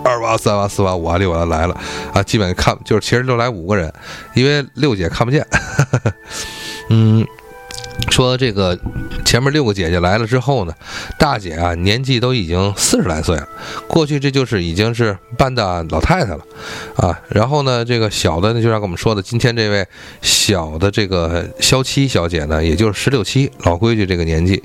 [0.04, 1.78] 二娃、三娃、四娃、五娃、六娃来了
[2.14, 2.24] 啊！
[2.24, 3.92] 基本看就是，其实就来五个人，
[4.34, 5.46] 因为六姐看不见。
[6.90, 7.26] 嗯，
[8.10, 8.78] 说这个
[9.24, 10.74] 前面六个姐姐来了之后呢，
[11.20, 13.48] 大姐啊年纪都已经四十来岁了，
[13.88, 16.44] 过去这就是已经是半大老太太了
[16.96, 17.20] 啊。
[17.30, 19.86] 然后呢，这个小的呢，就像跟我们说的，今天这位
[20.22, 24.64] 小的这个肖七小姐呢，也就是十六七，老规矩这个年纪。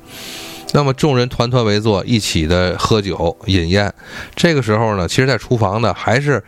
[0.73, 3.93] 那么众人团团围坐，一起的喝酒饮宴。
[4.35, 6.43] 这个时候呢，其实，在厨房呢，还是，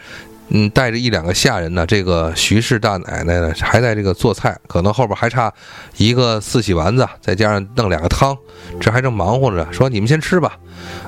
[0.49, 1.87] 嗯，带着一两个下人呢。
[1.87, 5.53] 这个徐氏大奶奶呢，还在这个做菜，可能后边还差
[5.97, 8.37] 一个四喜丸子，再加上弄两个汤，
[8.81, 9.67] 这还正忙活着。
[9.73, 10.59] 说你们先吃吧，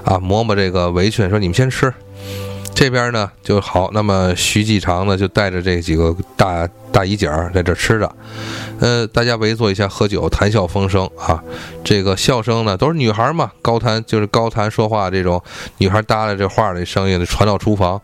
[0.05, 1.93] 啊，磨磨这个围裙说你们先吃。
[2.79, 8.09] 这边呢就好，那么徐继长呢就带着这几个大大姨姐儿在这吃着，
[8.79, 11.43] 呃，大家围坐一下喝酒，谈笑风生啊。
[11.83, 15.43] 这个笑声呢都是女孩嘛，高谈就是高谈说话这种
[15.79, 18.01] 女孩搭的这话的声音传到厨房。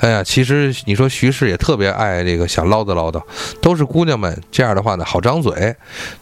[0.00, 3.22] 哎呀，其实你说徐氏也特别爱这个想唠叨唠叨，
[3.62, 5.74] 都是姑娘们这样的话呢好张嘴。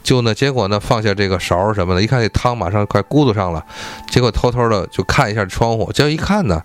[0.04, 3.64] 就呢，结果呢放下这个勺什么的，一看这汤马上快咕嘟上了，
[4.08, 6.62] 结果偷偷的就看一下窗户，结果一看呢。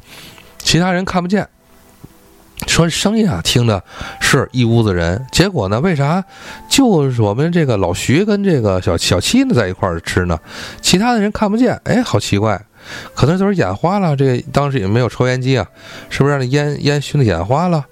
[0.63, 1.47] 其他人看不见，
[2.67, 3.83] 说声音啊，听的
[4.19, 5.25] 是一屋子人。
[5.31, 6.23] 结果呢，为啥
[6.69, 10.39] 就是我们这个老徐跟这个小小七呢在一块儿吃呢？
[10.81, 12.63] 其他的人看不见，哎，好奇怪，
[13.13, 14.15] 可能就是眼花了。
[14.15, 15.67] 这个当时也没有抽烟机啊，
[16.09, 17.85] 是不是让那烟烟熏的眼花了？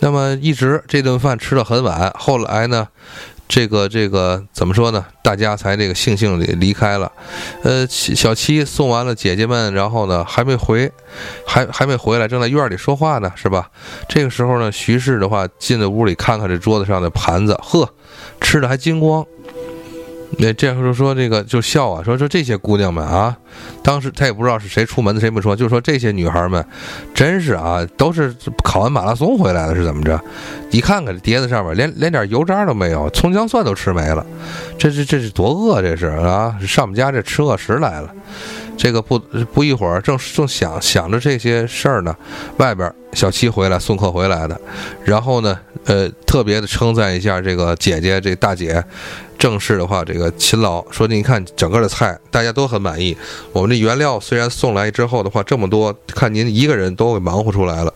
[0.00, 2.88] 那么一直这顿饭吃的很晚，后来呢？
[3.46, 5.04] 这个这个怎么说呢？
[5.22, 7.10] 大家才这个悻悻离离开了。
[7.62, 10.90] 呃，小七送完了姐姐们，然后呢还没回，
[11.46, 13.70] 还还没回来，正在院里说话呢，是吧？
[14.08, 17.88] 这个时候呢，徐氏的话进了屋里看看这桌子上的盘子，呵，
[18.40, 19.24] 吃的还精光。
[20.38, 23.36] 那这样就说这个就笑啊，说说这些姑娘们啊，
[23.82, 26.64] 当时他也不知道是谁出门的，谁没说，就说这些女孩们，
[27.14, 30.20] 真是啊，都是考完马拉松回来的，是怎么着？
[30.70, 34.24] 你看看这碟子上面连连点油渣都没有，葱姜蒜都吃没了，
[34.76, 38.10] 这是这是多饿，这是啊，上我们家这吃饿食来了。
[38.76, 39.16] 这个不
[39.52, 42.14] 不一会儿，正正想想着这些事儿呢，
[42.56, 44.60] 外边小七回来送客回来的，
[45.04, 48.82] 然后呢，呃，特别的称赞一下这个姐姐，这大姐，
[49.44, 53.14] 正式的话，这个勤劳说，您看整个的菜大家都很满意。
[53.52, 57.92] 我们这原料虽然送来之后的话这么多，看您一个人都给忙活出来了，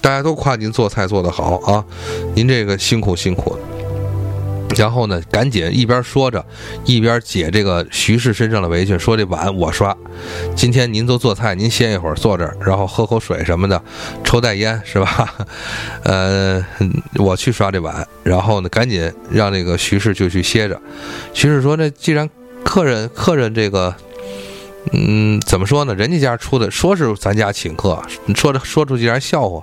[0.00, 1.84] 大家都夸您做菜做得好啊，
[2.34, 3.54] 您这个辛苦辛苦。
[4.78, 6.44] 然后呢，赶紧一边说着，
[6.84, 9.94] 一边解这个徐氏身上的围裙，说：“这碗我刷，
[10.54, 13.82] 今天您都做菜，您歇一会儿，坐这儿，然后喝口水什么的，
[14.22, 15.34] 抽袋烟是吧？
[16.04, 16.64] 呃，
[17.16, 18.06] 我去刷这碗。
[18.22, 20.80] 然后呢，赶紧让那个徐氏就去歇着。
[21.34, 22.30] 徐氏说：‘那既然
[22.64, 23.92] 客人客人这个，
[24.92, 25.94] 嗯，怎么说呢？
[25.96, 28.00] 人家家出的，说是咱家请客，
[28.36, 29.60] 说着说出去让人笑话。’”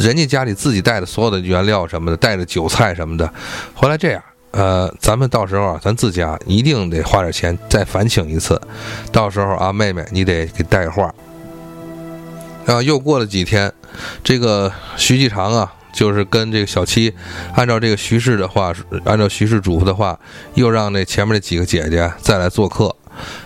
[0.00, 3.32] 人家家里自己带的所有的原料什么的，带的酒菜什么的，
[3.72, 4.22] 后来这样，
[4.56, 8.60] 呃，咱们到时候啊，咱自家一定得花点钱再返请一次，
[9.12, 11.14] 到时候啊，妹妹你得给带个话。
[12.64, 13.70] 啊，又过了几天，
[14.24, 17.14] 这个徐继长啊，就是跟这个小七，
[17.54, 18.72] 按照这个徐氏的话，
[19.04, 20.18] 按照徐氏嘱咐的话，
[20.54, 22.96] 又让那前面那几个姐姐再来做客。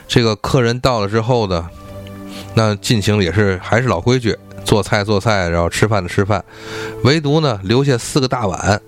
[0.07, 1.69] 这个客人到了之后呢，
[2.55, 4.37] 那进行也是还是老规矩。
[4.63, 6.45] 做菜做菜，然后吃饭的吃饭，
[7.03, 8.81] 唯独呢留下四个大碗，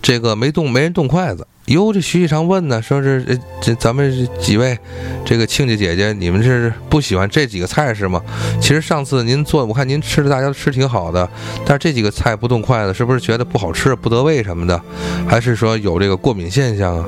[0.00, 1.46] 这个没动，没人动筷子。
[1.68, 4.78] 哟，这徐继长问呢，说是这咱们几位
[5.24, 8.22] 这个亲家姐姐，你们是不喜欢这几个菜是吗？
[8.60, 11.28] 其实上次您做，我看您吃的大家都吃挺好的，
[11.66, 14.80] 但是这几个菜不动筷子，是不是觉得不好吃、不得味什么的？
[15.28, 17.04] 还是说有这个过敏现象啊？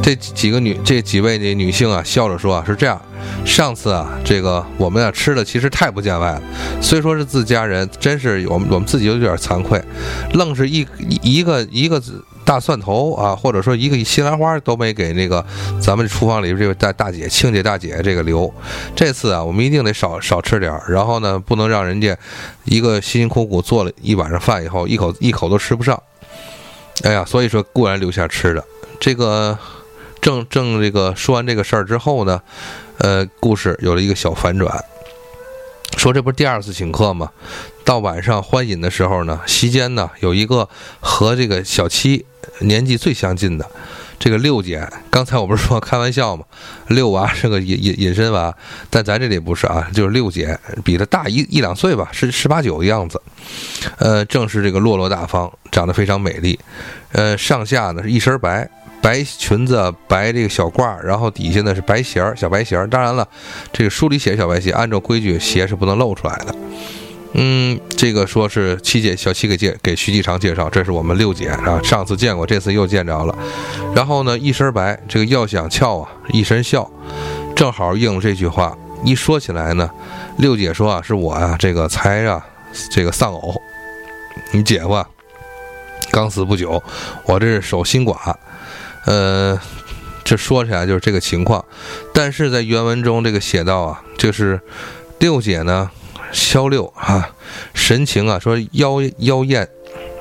[0.00, 3.00] 这几个女这几位那女性啊，笑着说啊，是这样。
[3.44, 6.42] 上次啊，这个我们啊吃的其实太不见外了，
[6.80, 9.82] 虽说是自家人，真是我们我们自己有点惭愧，
[10.34, 12.00] 愣是一一个一个
[12.48, 15.44] 大蒜头啊，或者说一个西兰花都没给那个
[15.82, 18.50] 咱们厨房里这位大大姐亲家大姐这个留。
[18.96, 22.16] 这次啊，我们一定得少少吃点儿，然后呢，不能让人家
[22.64, 26.02] 一个辛辛苦苦做了一晚上饭以后，一口一口都吃不上。
[27.02, 28.64] 哎呀，所以说固然留下吃的。
[28.98, 29.58] 这个
[30.22, 32.40] 正正这个说完这个事儿之后呢。
[33.00, 34.84] 呃，故事有了一个小反转，
[35.96, 37.30] 说这不是第二次请客吗？
[37.84, 42.26] 到晚上欢饮的时候呢，席间呢有一个和这个小七
[42.60, 43.64] 年纪最相近的
[44.18, 46.44] 这个六姐，刚才我不是说开玩笑吗？
[46.88, 48.54] 六娃是个隐隐隐身娃，
[48.90, 53.20] 但咱这里不是啊，就是六姐比他大一一两岁吧，是十八九的样子。
[53.98, 56.58] 呃，正是这个落落大方，长得非常美丽，
[57.12, 58.68] 呃，上下呢是一身白。
[59.00, 62.84] 白裙子，白这个小褂，然后底下呢是白鞋儿，小白鞋儿。
[62.90, 63.26] 当然了，
[63.72, 66.52] 这个书里写小白鞋，按照规矩，鞋是不能露出来的。
[67.32, 73.38] 嗯，这个说是七姐小七给介给徐继长介绍，这是我们六姐啊，上次见过，这次又见着了。
[73.94, 76.90] 然后呢，一身白，这个要想俏啊，一身笑，
[77.54, 78.76] 正好应了这句话。
[79.04, 79.88] 一说起来呢，
[80.38, 82.44] 六姐说啊，是我啊，这个才啊，
[82.90, 83.54] 这个丧偶，
[84.52, 85.08] 你姐夫啊
[86.10, 86.82] 刚死不久，
[87.24, 88.34] 我这是守新寡。
[89.04, 89.56] 呃，
[90.24, 91.64] 这说起来就是这个情况，
[92.12, 94.60] 但是在原文中这个写到啊，就是
[95.20, 95.90] 六姐呢，
[96.32, 97.30] 肖六啊，
[97.74, 99.68] 神情啊，说妖妖艳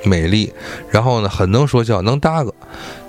[0.03, 0.51] 美丽，
[0.89, 2.53] 然后呢很能说笑，能搭个。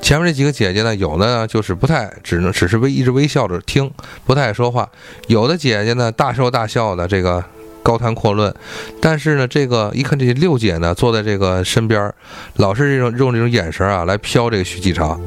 [0.01, 3.91] 前面这几个姐姐呢，有的呢就是不太，只能只是微一直微笑着听，
[4.25, 4.85] 不太爱说话；
[5.27, 7.45] 有的姐姐呢大说大笑的，这个
[7.83, 8.55] 高谈阔论。
[9.01, 12.13] 但是呢，这个一看这六姐呢，坐在这个身边，
[12.57, 15.21] 老是这种用这种眼神啊来瞟这个徐继长。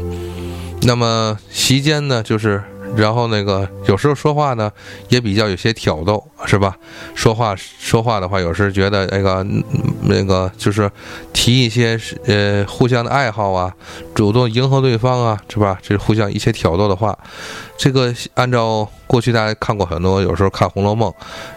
[0.83, 2.63] 那么席间呢，就是，
[2.95, 4.71] 然后那个有时候说话呢，
[5.09, 6.75] 也比较有些挑逗，是吧？
[7.15, 9.45] 说话说话的话，有时觉得那个
[10.03, 10.89] 那个就是
[11.31, 13.73] 提一些呃互相的爱好啊，
[14.13, 15.79] 主动迎合对方啊，是吧？
[15.81, 17.17] 这是互相一些挑逗的话。
[17.77, 21.09] 这个按照过去大家看过很多，有时候看《红楼梦》，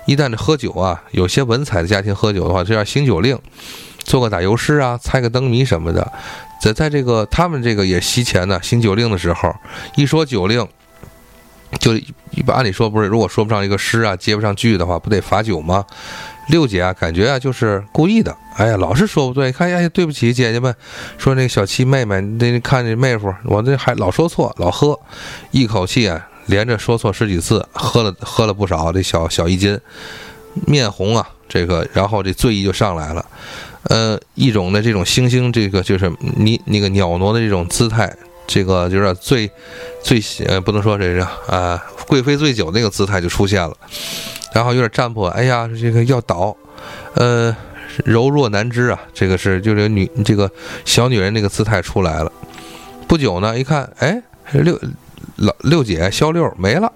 [0.06, 3.38] 一旦这喝酒啊，有些文采的家庭喝酒的话，就要行酒令，
[4.04, 6.12] 做个打油诗啊，猜个灯谜什么的。
[6.62, 9.54] 在在这个他们这个也席前呢行酒令的时候，
[9.96, 10.66] 一说酒令，
[11.78, 15.84] 就一般按理说不是，如果说不上一个诗啊，接不上句的话，不得罚酒吗？
[16.48, 20.74] 六姐啊，感觉啊就是故意的，哎呀，老是说不对，看呀，对不起姐姐们，
[21.16, 24.98] 说那个小七妹妹，那看这妹夫，我这还老说错，老喝，
[25.52, 29.80] 一口气啊连着说错十几次，喝了喝了不少，这小小一斤，
[30.66, 33.24] 面红啊，这个然后这醉意就上来了。
[33.84, 38.14] 呃，一种的这种猩猩，这个就是你那个袅娜的这种姿态，
[38.46, 39.50] 这个就是最
[40.02, 43.74] 最呃不能说这是啊贵妃醉酒那个姿态就出现了，
[44.52, 46.56] 然后有点占卜，哎呀，这个要倒，
[47.14, 47.54] 呃，
[48.04, 50.50] 柔弱难支啊，这个是就是女这个
[50.84, 52.30] 小女人那个姿态出来了。
[53.08, 54.22] 不久呢，一看，哎，
[54.52, 54.78] 六
[55.36, 56.92] 老六姐肖六没了，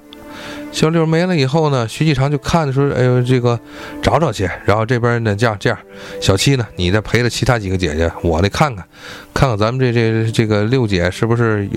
[0.70, 3.58] 小六没了以后呢，徐继长就看说：“哎呦，这个
[4.00, 5.78] 找找去。”然后这边呢，这样这样，
[6.20, 8.86] 小七呢，你再陪着其他几个姐姐，我得看看，
[9.34, 11.68] 看看咱们这这这个六姐是不是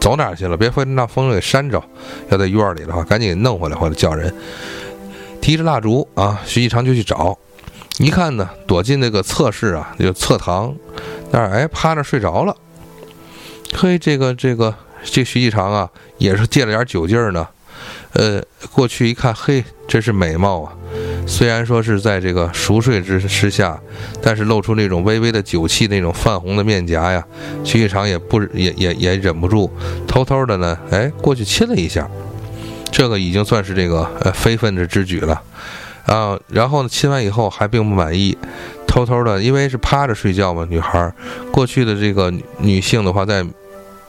[0.00, 0.56] 走哪去了？
[0.56, 1.82] 别非让风给扇着。
[2.28, 4.34] 要在院里的话，赶紧弄回来，或者叫人
[5.40, 6.42] 提着蜡烛啊。
[6.44, 7.38] 徐继长就去找，
[7.98, 10.74] 一看呢，躲进那个侧室啊，就侧堂
[11.30, 12.54] 那儿，哎，趴着睡着了。
[13.72, 14.74] 嘿，这个这个
[15.04, 15.88] 这徐继长啊，
[16.18, 17.48] 也是借了点酒劲儿呢。
[18.14, 18.40] 呃，
[18.72, 20.72] 过去一看，嘿，真是美貌啊！
[21.26, 23.76] 虽然说是在这个熟睡之之下，
[24.22, 27.26] 但是露出那种微微的酒气，那种泛红的面颊呀，
[27.64, 29.68] 徐继长也不也也也忍不住，
[30.06, 32.08] 偷偷的呢，哎，过去亲了一下。
[32.92, 35.42] 这个已经算是这个呃非分之之举了
[36.06, 36.38] 啊。
[36.48, 38.38] 然后呢，亲完以后还并不满意，
[38.86, 41.12] 偷偷的，因为是趴着睡觉嘛，女孩
[41.50, 43.44] 过去的这个女性的话，在。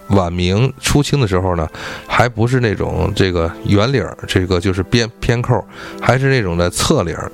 [0.09, 1.67] 晚明初清的时候呢，
[2.07, 5.63] 还不是那种这个圆领儿，这个就是边偏扣，
[6.01, 7.31] 还是那种的侧领儿。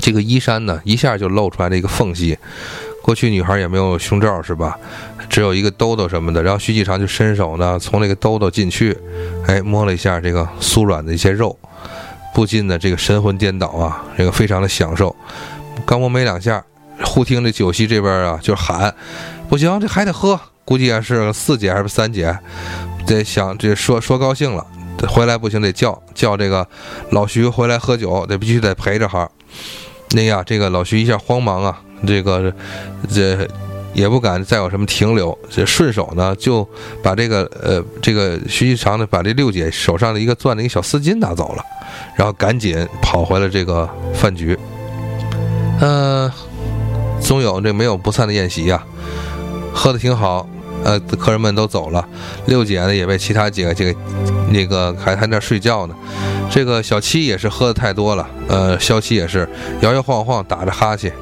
[0.00, 2.36] 这个衣衫呢，一下就露出来了一个缝隙。
[3.02, 4.78] 过去女孩也没有胸罩是吧？
[5.28, 6.42] 只有一个兜兜什么的。
[6.42, 8.96] 然后徐继长就伸手呢，从那个兜兜进去，
[9.46, 11.58] 哎，摸了一下这个酥软的一些肉，
[12.34, 15.14] 不禁的这个神魂颠倒啊，这个非常的享受。
[15.84, 16.64] 刚摸没两下，
[17.02, 18.94] 忽听这酒席这边啊就喊
[19.50, 22.38] ：“不行，这还得喝。”估计也是四姐还是三姐，
[23.06, 24.66] 得想这说说高兴了，
[25.08, 26.66] 回来不行得叫叫这个
[27.10, 29.30] 老徐回来喝酒，得必须得陪着哈。
[30.12, 32.52] 那呀，这个老徐一下慌忙啊，这个
[33.12, 33.48] 这
[33.92, 36.68] 也不敢再有什么停留，这顺手呢就
[37.02, 41.64] 把这个呃这个徐继长呢把这六姐手上的一个攥的一个小丝巾拿走了，
[42.16, 44.58] 然后赶紧跑回了这个饭局。
[45.80, 46.30] 嗯，
[47.20, 48.82] 总有这没有不散的宴席呀，
[49.74, 50.48] 喝的挺好。
[50.84, 52.06] 呃，客人们都走了，
[52.46, 53.98] 六姐呢也被其他几个这个
[54.50, 55.94] 那个还还在睡觉呢。
[56.50, 59.48] 这个小七也是喝的太多了，呃，小七也是
[59.80, 61.12] 摇摇晃晃打着哈欠，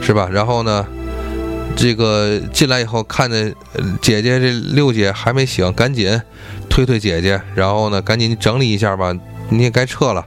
[0.00, 0.28] 是吧？
[0.32, 0.86] 然后呢，
[1.76, 3.52] 这个进来以后看见
[4.00, 6.20] 姐姐这六姐还没醒，赶紧
[6.70, 9.12] 推推姐姐，然后呢赶紧整理一下吧，
[9.50, 10.24] 你也该撤了。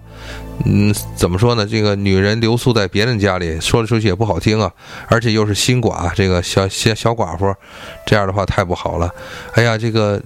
[0.66, 1.66] 嗯，怎么说呢？
[1.66, 4.72] 这个女人留宿在别人家里，说出去也不好听啊。
[5.08, 7.54] 而且又是新寡，这个小小小寡妇，
[8.06, 9.12] 这样的话太不好了。
[9.54, 10.22] 哎呀，这个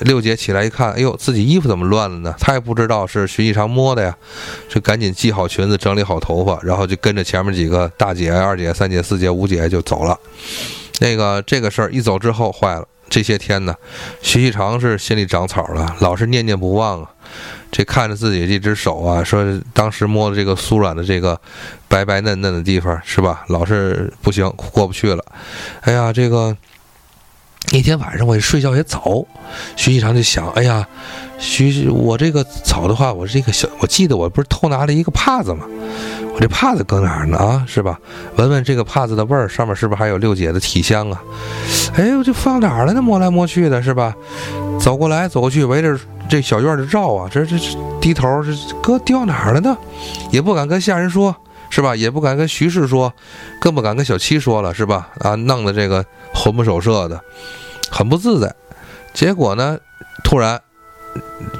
[0.00, 2.34] 六姐起来一看，哎呦，自己衣服怎么乱了呢？
[2.38, 4.16] 她也不知道是徐继长摸的呀，
[4.68, 10.18] 就赶紧系好裙子，整理好头发，然后就跟着前面几个大姐、二姐、三姐、四姐、五姐就走了。
[11.00, 13.74] 那个这个事儿一走之后坏了，这些天呢，
[14.20, 17.10] 徐继长是心里长草了，老是念念不忘啊。
[17.70, 21.38] 这看着自己这只手啊，说当时摸的这个酥软的这个
[21.86, 23.44] 白白嫩嫩的地方是吧？
[23.48, 25.24] 老是不行，过不去了。
[25.82, 26.56] 哎呀，这个
[27.72, 29.26] 那天晚上我睡觉也早，
[29.76, 30.86] 徐继长就想，哎呀，
[31.38, 35.66] 徐我这个早的话，我这个小，我记得我不是偷拿了一个帕子吗？
[36.40, 37.36] 这帕子搁哪儿呢？
[37.36, 37.98] 啊，是吧？
[38.36, 41.22] 闻闻这个帕子的味儿，上面是不是还有六姐的体香啊？
[41.94, 43.02] 哎，我就放哪儿了呢？
[43.02, 44.14] 摸来摸去的，是吧？
[44.80, 45.98] 走过来走过去，围着。
[46.30, 49.74] 这小院的照啊，这这这低头，这哥掉哪儿了呢？
[50.30, 51.34] 也不敢跟下人说，
[51.70, 51.96] 是吧？
[51.96, 53.10] 也不敢跟徐氏说，
[53.58, 55.08] 更不敢跟小七说了，是吧？
[55.20, 57.18] 啊，弄得这个魂不守舍的，
[57.90, 58.54] 很不自在。
[59.14, 59.78] 结果呢，
[60.22, 60.60] 突然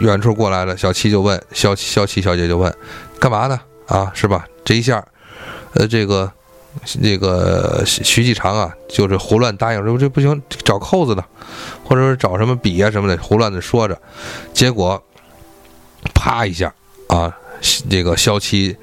[0.00, 2.70] 远处过来了，小七就问小小七小姐就问，
[3.18, 3.58] 干嘛呢？
[3.88, 4.46] 啊，是吧？
[4.64, 5.04] 这一下，
[5.74, 6.30] 呃，这个。
[7.00, 11.24] 那个徐继长啊，就是胡乱答应说这不行，找扣子的，
[11.82, 14.00] 或者是找什么笔啊什么的，胡乱的说着，
[14.52, 15.02] 结果
[16.14, 16.72] 啪一下
[17.08, 17.34] 啊，
[17.90, 18.76] 这个萧七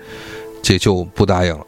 [0.61, 1.65] 这就不答应了，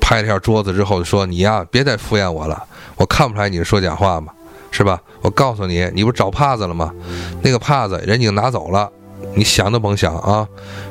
[0.00, 2.60] 拍了一下桌子之后说：“你呀，别再敷衍我了，
[2.96, 4.32] 我看不出来你是说假话吗？
[4.72, 5.00] 是吧？
[5.20, 6.92] 我告诉你，你不是找帕子了吗？
[7.40, 8.90] 那个帕子人已经拿走了，
[9.36, 10.48] 你想都甭想啊，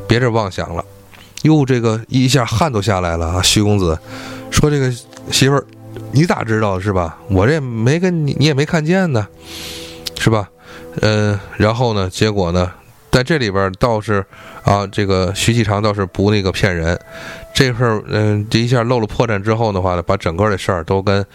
[0.08, 0.86] 别这妄想了。”
[1.44, 3.98] 哟，这个一下汗都下来了啊，徐公子。
[4.50, 4.92] 说这个
[5.32, 5.66] 媳妇儿，
[6.12, 7.18] 你咋知道是吧？
[7.30, 9.28] 我这没跟你，你也没看见呢，
[10.20, 10.50] 是吧？
[11.02, 12.72] 嗯，然后呢，结果呢，
[13.12, 14.26] 在这里边倒是
[14.64, 17.00] 啊，这个徐继长倒是不那个骗人。
[17.54, 21.26] 这事儿，嗯，这一下露了破绽之后的话呢，把整个的事儿都跟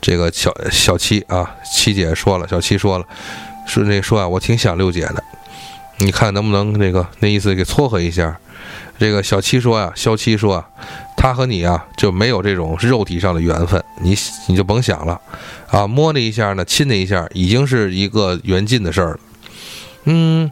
[0.00, 2.46] 这个小小七啊七姐说了。
[2.48, 3.04] 小七说了，
[3.66, 5.22] 是那说啊，我挺想六姐的，
[5.98, 8.38] 你看能不能那个那意思给撮合一下？
[8.98, 10.68] 这个小七说呀，萧七说啊。
[11.20, 15.20] 他和你啊就没有这种肉体上的缘分，你你就甭想了，
[15.68, 19.18] 啊，摸了一下呢，亲了一下，已经是一个缘尽的事儿了。
[20.04, 20.48] 嗯，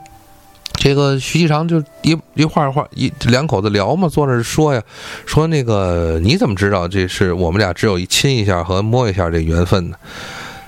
[0.74, 4.82] 这个徐继长就一一话话一两口子聊嘛，坐那说呀，
[5.24, 9.96] 说那个你怎么知道这是我们俩只有一亲一下和摸一下这缘分呢？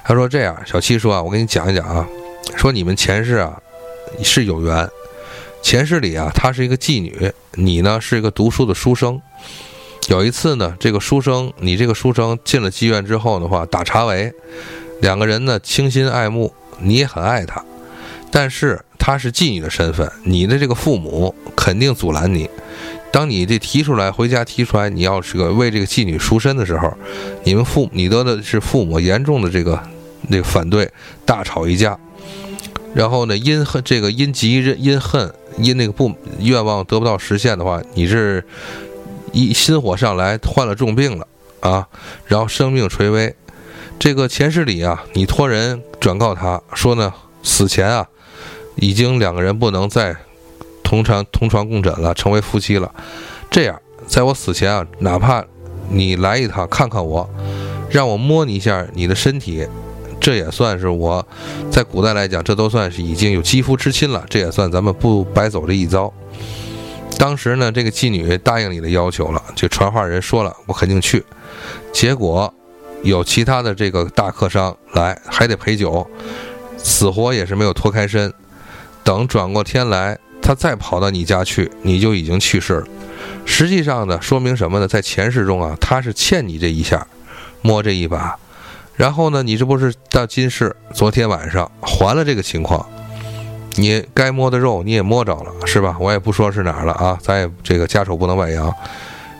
[0.04, 2.06] 他说这样，小七说啊，我跟你讲一讲啊，
[2.56, 3.60] 说你们前世啊
[4.22, 4.88] 是有缘，
[5.62, 9.20] 前世里啊，她是一个妓女，你呢是一个读书的书生。
[10.08, 14.32] 有一次呢，这个书生，你这个书生进了妓院之后的话，打茶围，
[15.02, 17.62] 两个人呢倾心爱慕，你也很爱她，
[18.30, 22.48] 但是她是妓女的身份，你的这个父母肯定阻拦你。
[23.10, 26.90] 当你这提出来回家提出来你要是个为这个妓女赎身的时候，
[27.44, 29.82] 你们父你得的是父母严重的这个
[30.28, 30.90] 那个反对，
[31.26, 31.98] 大吵一架。
[32.94, 38.44] 然后呢，因恨这个因急因恨因那个不愿望得不到实现的话，你是
[39.32, 41.26] 一心火上来患了重病了
[41.60, 41.88] 啊，
[42.26, 43.34] 然后生命垂危。
[43.98, 48.08] 这个前世里啊，你托人转告他说呢，死前啊，
[48.76, 50.16] 已经两个人不能再。
[50.84, 52.90] 同床同床共枕了，成为夫妻了。
[53.50, 55.44] 这样，在我死前啊，哪怕
[55.90, 57.28] 你来一趟看看我，
[57.90, 59.68] 让我摸你一下你的身体，
[60.28, 61.26] 这也算是我
[61.70, 64.22] 在古代来讲，这都算是已经有肌肤之亲了。
[64.28, 66.12] 这也算咱们不白走这一遭。
[67.18, 71.24] 当时呢，这个妓女答应你的要求了，就传话人说了，我肯定去。
[71.94, 72.52] 结果
[73.02, 76.06] 有其他的这个大客商来，还得陪酒，
[76.76, 78.30] 死活也是没有脱开身。
[79.02, 80.18] 等转过天来。
[80.42, 82.86] 他再跑到你家去，你就已经去世了。
[83.46, 84.86] 实际上呢，说明什么呢？
[84.86, 87.06] 在前世中啊，他是欠你这一下，
[87.60, 88.38] 摸这一把，
[88.98, 92.84] 然后呢，你这不是到今世，昨天晚上还了这个情况，
[93.76, 95.96] 你该摸的肉你也摸着了，是吧？
[96.00, 98.74] 我也不说是哪儿了啊，咱也这个家丑不能外扬，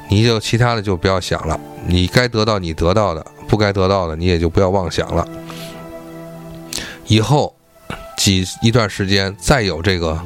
[0.09, 5.26] 你就其他的就不要想了，你该得到你得到的，不该得到的你也就不要妄想了。
[7.09, 7.52] 以后
[8.16, 10.16] 几一段时间再有这个。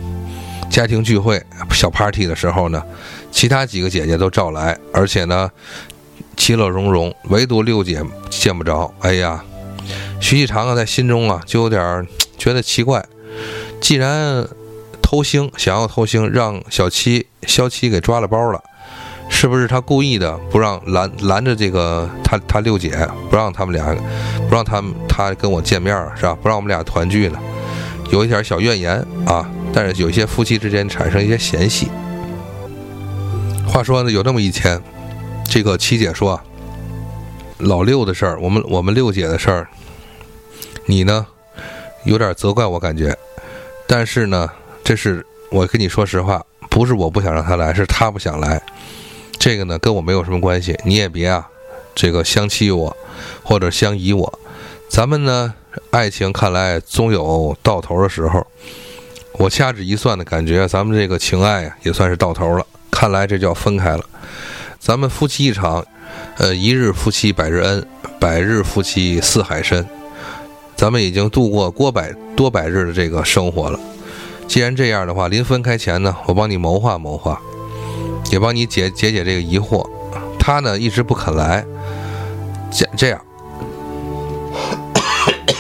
[0.71, 1.39] 家庭聚会、
[1.71, 2.83] 小 party 的时候呢，
[3.31, 5.51] 其他几个姐姐都照来，而且呢，
[6.37, 8.93] 其乐融融，唯独六姐见不着。
[9.01, 9.45] 哎呀，
[10.21, 12.07] 徐继长啊，在心中啊就有点
[12.37, 13.05] 觉得奇怪。
[13.81, 14.47] 既然
[15.01, 18.63] 偷腥，想要偷腥，让小七、萧七给抓了包了，
[19.29, 22.91] 是不是他故意的，不让拦拦着这个他他六姐，
[23.31, 23.95] 不让他们俩，
[24.49, 26.37] 不让他们他跟我见面是吧？
[26.43, 27.39] 不让我们俩团聚呢？
[28.11, 29.49] 有一点小怨言啊。
[29.75, 31.89] 但是有些夫妻之间产生一些嫌隙。
[33.67, 34.79] 话说呢，有那么一天，
[35.45, 36.41] 这个七姐说
[37.59, 39.69] ：“老六的事儿，我们我们六姐的事儿，
[40.87, 41.27] 你呢
[42.05, 43.17] 有点责怪我感觉。
[43.87, 44.51] 但是呢，
[44.83, 48.63] 这是我跟你说实话，不是我不想让他来，是他不想来。
[49.39, 51.47] 这个呢跟我没有什么关系，你也别啊，
[51.95, 52.97] 这个相欺我
[53.43, 54.39] 或者相疑我。
[54.89, 55.53] 咱们呢，
[55.91, 58.47] 爱情看来总有到头的时候。”
[59.39, 62.67] 我掐指一算的感觉，咱们这个情爱啊，也算是到头了。
[62.91, 64.05] 看来这就要分开了。
[64.83, 65.87] 咱们夫妻一场，
[66.39, 67.87] 呃，一日夫妻百日恩，
[68.19, 69.87] 百日夫妻似海深。
[70.75, 73.79] 咱们已经度过过百多百日的这个生活了。
[74.49, 77.41] 既然这样的话，临分开前呢，我帮你谋划谋划，
[78.33, 79.89] 也帮你解解解这个疑惑。
[80.37, 81.65] 他呢一直不肯来，
[82.73, 83.25] 这这样，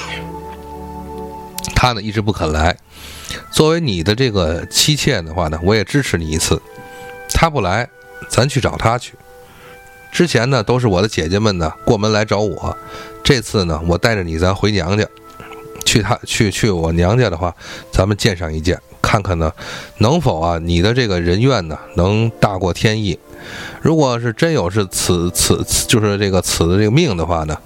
[1.77, 2.77] 他呢一直不肯来。
[3.53, 6.61] 作为你的这个妻妾的话呢，我也支持你一次。
[7.33, 7.89] 他不来，
[8.29, 9.15] 咱去找他去。
[10.13, 12.77] 之前呢，都是我的姐姐们呢过门来找我。
[13.25, 15.07] 这次呢，我带着你，咱回娘家，
[15.85, 17.55] 去他去去我娘家的话，
[17.91, 19.51] 咱们见上一见，看看呢，
[19.99, 23.19] 能否啊，你的这个人愿呢，能大过天意。
[23.81, 27.57] 如果是真有是此此就是这个此的这个命的话呢，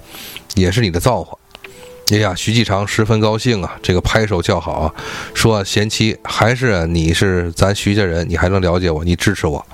[0.55, 1.37] 也是你的造化。
[2.11, 4.93] 哎呀，徐继长十分高兴啊，这个拍手叫好啊，
[5.33, 9.65] 说：“贤妻，还是你是咱徐家人，你还能了解我，你支持我。”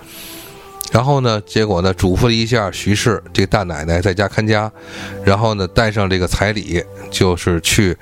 [0.91, 4.71] 然后呢，结果呢，嘱咐了一下徐氏这个大奶奶在家看家，
[5.23, 7.97] 然后呢，带上这个彩礼，就是去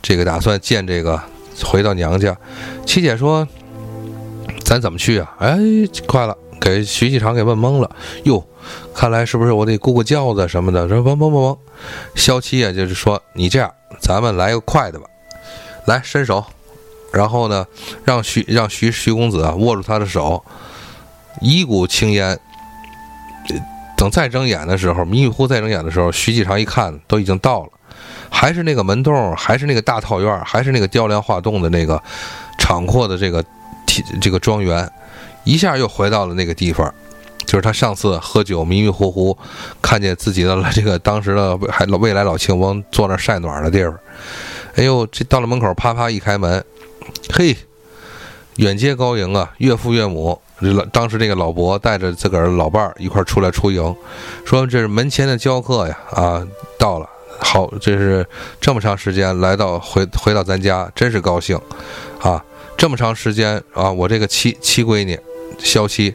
[0.00, 1.20] 这个打算见这个
[1.64, 2.36] 回到娘家。
[2.84, 3.46] 七姐说
[4.64, 5.58] ：“咱怎么去啊？”哎，
[6.06, 7.90] 快了，给徐继长给问懵了。
[8.24, 8.46] 哟。
[8.92, 10.88] 看来是不是我得雇个轿子什么的？
[10.88, 11.56] 说甭甭甭甭，
[12.16, 15.06] 萧七啊，就是说你这样，咱们来个快的吧，
[15.86, 16.44] 来伸手，
[17.12, 17.64] 然后呢，
[18.04, 20.44] 让徐让徐徐公子啊握住他的手，
[21.40, 22.38] 一股青烟。
[23.96, 27.70] 等再睁眼的时候，迷迷糊糊再睁眼的时候，徐继长一看都已经到了，
[28.28, 32.02] 还是那个门洞，还是那个大套院，还是那个雕梁画栋的那个
[32.58, 33.42] 敞阔的这个
[34.20, 34.90] 这个庄园，
[35.44, 36.92] 一下又回到了那个地方。
[37.46, 39.38] 就是他上次喝酒迷迷糊糊，
[39.80, 43.96] 看见自己的这个当时的还未来老庆翁坐那晒暖的地方，
[44.74, 46.62] 哎呦，这到了门口啪啪一开门，
[47.32, 47.56] 嘿，
[48.56, 53.94] 远接高迎啊，岳父岳母，老当时这个老伯带着自个儿老伴儿一块儿出来出迎，
[54.44, 56.46] 说这是门前的交客呀，啊，
[56.78, 57.08] 到了，
[57.40, 58.26] 好，这是
[58.60, 61.58] 这么长时间来到回回到咱家，真是高兴，
[62.20, 62.42] 啊。
[62.78, 65.18] 这么长时间啊，我这个七七闺女，
[65.58, 66.14] 肖七，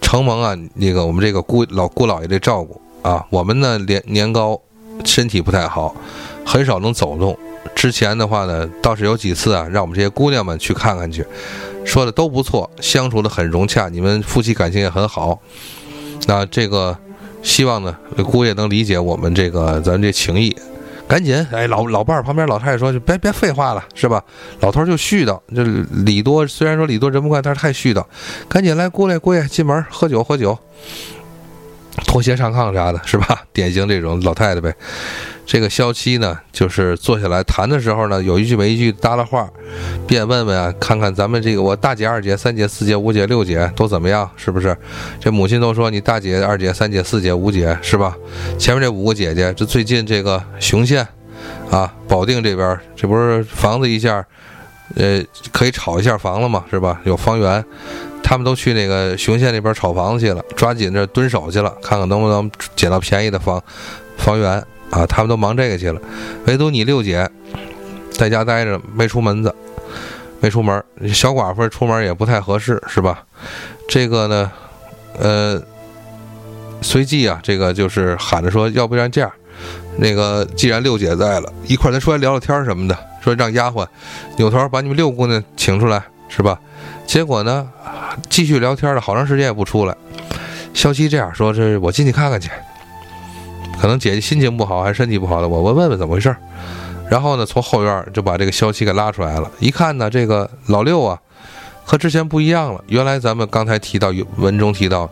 [0.00, 4.60] 承蒙啊那个我们这个姑老姑姥爷的照顾啊，我们呢年年高，
[5.04, 5.96] 身体不太好，
[6.46, 7.36] 很少能走动。
[7.74, 11.24] 之前的话呢，倒是有几次啊，让我们这些姑娘们去看看去，
[11.84, 15.38] 说的都不错，相处的很融洽，你们夫妻感情也很好。
[16.26, 16.96] 那这个
[17.42, 17.96] 希望呢，
[18.30, 20.56] 姑爷能理解我们这个咱这情谊。
[21.06, 24.22] 赶紧，哎，老老伴儿旁边老太太说，就别别废话了，是吧？
[24.60, 25.62] 老头就絮叨，就
[26.04, 28.04] 礼多，虽然说礼多人不怪，但是太絮叨。
[28.46, 30.58] 赶紧来，姑爷姑爷进门喝酒喝酒，
[32.06, 33.42] 脱鞋上炕啥的，是吧？
[33.52, 34.74] 典型这种老太太呗。
[35.46, 39.48] 这个肖七呢，就是坐下来谈的时候呢，有一句没一句搭了话，
[40.06, 44.76] 便问问啊，看看咱们这个我大姐、二姐、三姐、四姐、五姐、六姐都怎么样，是不是？
[45.18, 48.14] 这母亲都说你大姐、二姐、三姐、四姐、五姐是吧？
[48.58, 51.06] 前面这五个姐姐，这最近这个雄县，
[51.70, 54.22] 啊，保定这边这不是房子一下，
[54.96, 57.00] 呃，可以炒一下房了嘛，是吧？
[57.04, 57.64] 有房源，
[58.28, 63.62] 他们都去那个雄县那边炒房子去了，抓紧这蹲守去了，看看能不能捡到便宜的房
[64.18, 64.62] 房源。
[64.90, 65.98] 啊，他们都忙这个去了，
[66.44, 67.26] 唯独你六姐
[68.10, 69.54] 在家待着，没出门子，
[70.40, 70.82] 没出门。
[71.12, 73.24] 小寡妇出门也不太合适，是吧？
[73.88, 74.52] 这个呢，
[75.18, 75.62] 呃，
[76.82, 79.30] 随即啊，这个就是喊着说，要不然这样，
[79.96, 83.86] 那个既然六姐在了，一块咱出来聊聊天什么的，说让丫鬟
[84.36, 86.58] 扭头把你们六姑娘请出来，是吧？
[87.08, 87.66] 结果呢，
[88.28, 89.96] 继续聊天了好长时间也不出来。
[90.74, 92.50] 萧七这样说：“这我进去看看去。”
[93.80, 96.36] 可能姐姐心情不好还是身体不好的，我我问问怎么回事。
[97.10, 99.50] 然后呢，从后院就把这个萧七给拉出来了。
[99.58, 101.18] 一看呢，这个老六啊，
[101.82, 102.84] 和之前不一样了。
[102.88, 105.08] 原来咱们刚才提到文中提到，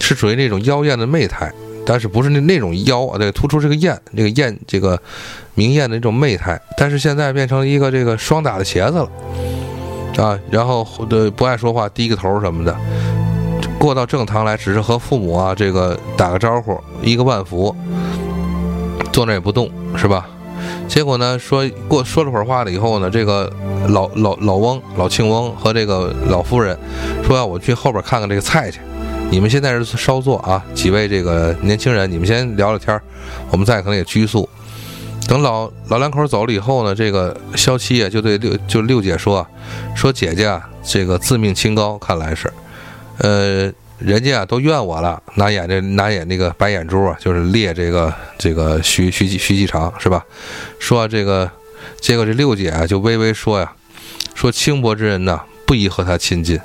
[0.00, 1.52] 是属于那种妖艳的媚态，
[1.84, 3.18] 但是不是那那种妖啊？
[3.18, 4.98] 对，突出这个艳，这个艳，这个
[5.54, 6.58] 明艳的那种媚态。
[6.78, 9.08] 但是现在变成一个这个双打的茄子了
[10.16, 10.38] 啊。
[10.50, 12.76] 然后的不爱说话，低个头什么的。
[13.78, 17.74] 过到正堂来，只是和父母啊这个打个招呼，一个万福，
[19.12, 20.26] 坐那也不动，是吧？
[20.88, 23.52] 结果呢，说过说了会儿话了以后呢，这个
[23.88, 26.76] 老老老翁老庆翁和这个老夫人
[27.24, 28.80] 说要我去后边看看这个菜去，
[29.30, 33.02] 你们现在是稍坐啊，几位这个年轻人，你们先聊聊天儿
[33.50, 34.48] 我们再可能也拘束。
[35.28, 39.46] 等老老两口走了以后呢，这个萧七啊就对六就六姐说，
[39.94, 42.52] 说姐姐啊，这个自命清高，看来是。
[43.18, 50.24] 呃，人家啊都怨我了，拿眼这拿眼那个白眼珠啊，就是猎这个这个徐徐徐继长是吧？
[50.78, 51.50] 说这个，
[52.00, 53.72] 结果这六姐啊就微微说呀，
[54.34, 56.60] 说轻薄之人呐，不宜和他亲近。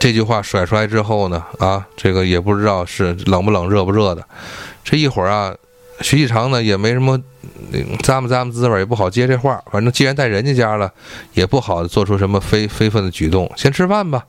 [0.00, 4.26] 这句话甩出来之后呢，啊，这个也不知道是冷不冷热不热的。
[4.82, 5.54] 这一会儿啊，
[6.00, 7.18] 徐继长呢也没什么
[8.02, 9.62] 咂摸咂摸滋味，也不好接这话。
[9.70, 10.92] 反正既然在人家家了，
[11.34, 13.50] 也不好做出什么非非分的举动。
[13.56, 14.24] 先吃饭吧。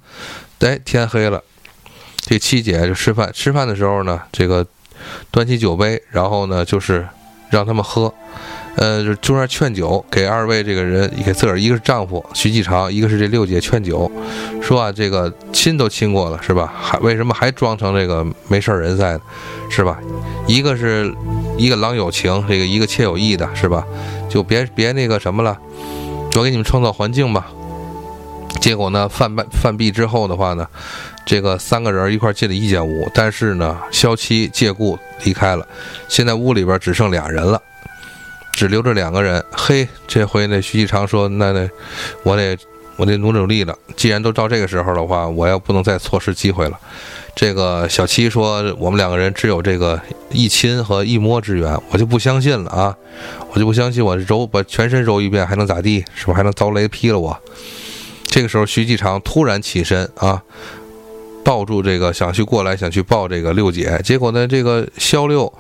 [0.60, 1.44] 哎，天黑了，
[2.22, 3.32] 这七姐就吃饭。
[3.32, 4.66] 吃饭的时候呢，这个
[5.30, 7.08] 端起酒杯，然后呢就是
[7.52, 8.12] 让他们喝，
[8.78, 14.12] 呃，就中间劝酒，给二位这个人，给自个儿，一个是丈夫徐继长，一个是这六姐劝酒，
[14.60, 16.74] 说啊，这个亲都亲过了，是吧？
[16.76, 19.22] 还为什么还装成这个没事人在呢？
[19.70, 20.00] 是吧？
[20.48, 21.14] 一个是
[21.58, 23.86] 一个郎有情，这个一个妾有意的，是吧？
[24.30, 25.58] 就别别那个什么了，
[26.36, 27.48] 我给你们创造环境吧。
[28.60, 30.68] 结果呢，饭半饭毕之后的话呢，
[31.26, 35.68] 这个三个人一块进了一间屋，但是呢，萧七借故离开了。
[36.08, 37.62] 现在屋里边只剩俩人了，
[38.54, 39.44] 只留着两个人。
[39.52, 41.70] 嘿，这回那徐继昌说：“那那，
[42.24, 42.58] 我得
[42.98, 43.78] 我得努努力了。
[43.96, 46.80] 既然都到这个时候的话，我要不能再错失机会了。”
[47.36, 50.00] 这个小七说：“我们两个人只有这个
[50.32, 52.96] 一亲和一摸之缘，我就不相信了啊！
[53.52, 56.06] 我就不相信我揉把全身揉一遍还能咋地？
[56.16, 57.38] 是不是还能遭雷劈了我？”
[58.24, 60.42] 这个时候，徐继长突然起身啊，
[61.44, 64.00] 抱住这个想去过来，想去抱这个六姐。
[64.04, 65.52] 结果呢，这个肖六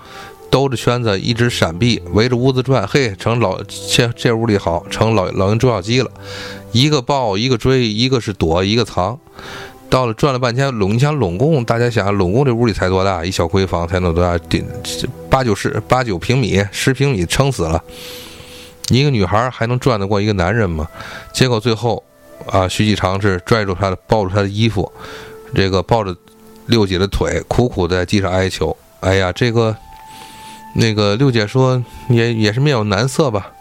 [0.55, 2.87] 兜着圈子一直闪避，围着屋子转。
[2.87, 6.09] 嘿，成老这这屋里好，成老老鹰捉小鸡了，
[6.71, 9.19] 一个抱，一个追，一个是躲，一个藏。
[9.89, 13.25] 到了转了半天，拢你想拢共，大家想拢共这屋里才多大？
[13.25, 14.37] 一小闺房才能多大？
[14.47, 14.65] 顶
[15.29, 17.83] 八九十八九平米，十平米撑死了。
[18.87, 20.87] 一个女孩还能转得过一个男人吗？
[21.33, 22.01] 结果最后。
[22.45, 24.89] 啊，徐继长是拽住他的，抱住他的衣服，
[25.53, 26.15] 这个抱着
[26.67, 28.75] 六姐的腿，苦苦在地上哀求。
[29.01, 29.75] 哎呀，这个
[30.75, 33.51] 那个六姐说，也也是面有难色吧。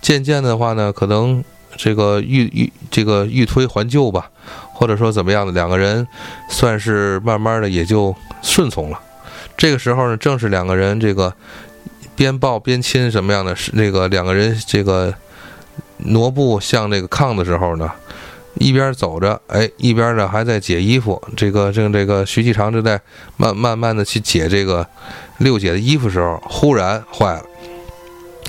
[0.00, 1.44] 渐渐的话呢，可能
[1.76, 4.30] 这个欲欲这个欲推还就吧，
[4.72, 6.06] 或者说怎么样的，两个人
[6.48, 8.98] 算是慢慢的也就顺从了。
[9.56, 11.34] 这个时候呢，正是两个人这个
[12.16, 15.12] 边抱边亲什么样的，是那个两个人这个
[15.98, 17.90] 挪步向那个炕的时候呢。
[18.54, 21.22] 一边走着，哎，一边呢还在解衣服。
[21.36, 23.00] 这个正这个徐继长正在
[23.36, 24.84] 慢慢慢的去解这个
[25.40, 27.42] 六姐的衣服时候，忽然坏了，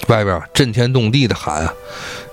[0.07, 1.73] 外边震天动地的喊啊！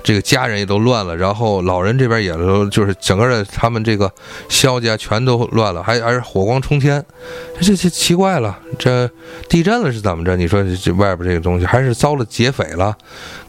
[0.03, 4.11] 这个家人也都乱了，然后老人这边也都就是整个的他们这个
[4.49, 7.05] 萧家全都乱了，还还是火光冲天，
[7.61, 9.09] 这这奇怪了，这
[9.49, 10.35] 地震了是怎么着？
[10.35, 12.97] 你说这外边这个东西还是遭了劫匪了？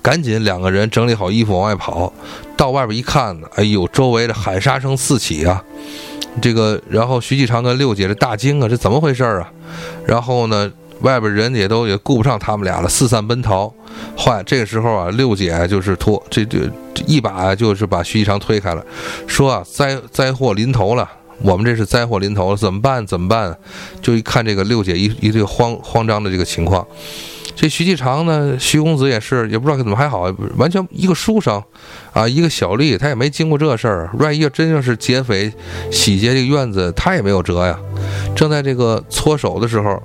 [0.01, 2.11] 赶紧两个人整理好衣服往外跑，
[2.57, 5.63] 到外边一看呢，哎呦，周围的喊杀声四起啊！
[6.41, 9.49] 这个然后徐继长跟六姐这大惊啊，这怎么回事啊？
[10.05, 10.71] 然后呢？
[11.01, 13.73] 外边人也都也顾不上他们俩了，四散奔逃。
[14.17, 16.69] 坏，这个时候啊，六姐就是拖这这
[17.07, 18.85] 一把就是把徐继长推开了，
[19.27, 21.09] 说啊，灾灾祸临头了，
[21.41, 23.05] 我们这是灾祸临头了，怎么办？
[23.05, 23.57] 怎么办？
[24.01, 26.85] 就一看这个六姐一一个慌慌张的这个情况，
[27.55, 31.61] 这徐继长呢，徐公子也是也不知道怎么还好，完全一个书生
[32.13, 34.09] 啊，一个小吏，他也没经过这事儿。
[34.19, 35.51] 万一要真要是劫匪
[35.91, 37.77] 洗劫这个院子，他也没有辙呀。
[38.35, 40.01] 正在这个搓手的时候。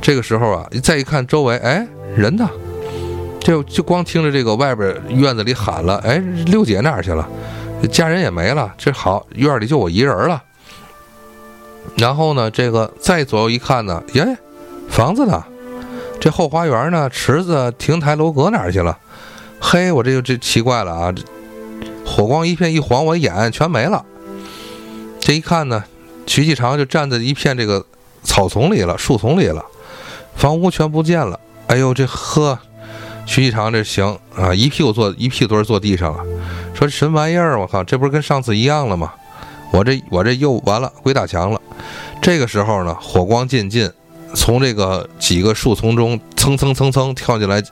[0.00, 1.86] 这个时候啊，再一看周围，哎，
[2.16, 2.48] 人呢？
[3.40, 7.26] 就就光听着这个外边院子里喊了，哎，六姐哪儿去了？
[7.90, 10.42] 家人也没了，这好院里就我一人了。
[11.96, 14.36] 然后呢，这个再左右一看呢，耶，
[14.88, 15.42] 房子呢？
[16.20, 17.08] 这后花园呢？
[17.08, 18.98] 池子、亭台楼阁哪儿去了？
[19.58, 21.10] 嘿，我这就这奇怪了啊！
[21.10, 21.22] 这
[22.04, 24.04] 火光一片一晃，我眼全没了。
[25.18, 25.82] 这一看呢，
[26.26, 27.84] 徐继长就站在一片这个
[28.22, 29.64] 草丛里了，树丛里了。
[30.40, 32.58] 房屋全不见了，哎呦，这呵，
[33.26, 36.24] 徐继长这行啊，一屁股坐一屁股墩坐地上了，
[36.72, 37.60] 说什么玩意儿？
[37.60, 39.12] 我靠，这不是跟上次一样了吗？
[39.70, 41.60] 我这我这又完了，鬼打墙了。
[42.22, 43.90] 这个时候呢，火光渐近，
[44.34, 47.62] 从这个几个树丛中蹭蹭蹭蹭跳进来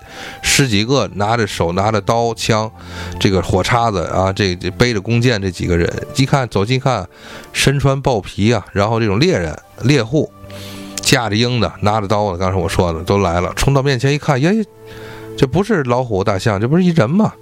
[0.43, 2.71] 十几个拿着手拿着刀枪，
[3.19, 7.09] 这个火叉子啊，这这背着弓箭这几个人，一看走近看，
[7.51, 10.31] 身穿豹皮啊，然后这种猎人猎户。
[11.09, 14.53] 架着鹰的，拿着刀的，刚才我说的都来了，冲到面前一看，耶，
[15.39, 17.33] 这不是老虎、大象，这不是一人吗？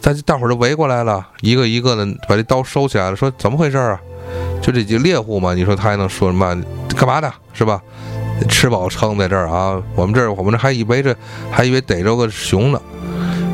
[0.00, 4.00] 大家大伙儿都围过来了，一个一个的把这刀收起来了，说怎么回事啊？
[4.60, 6.60] 就这几个猎户嘛，你说他还能说什么？
[6.96, 7.80] 干嘛的，是吧？
[8.48, 11.14] 吃饱撑在这儿啊，我们这儿我们这还以为这
[11.52, 12.82] 还以为逮着个熊呢。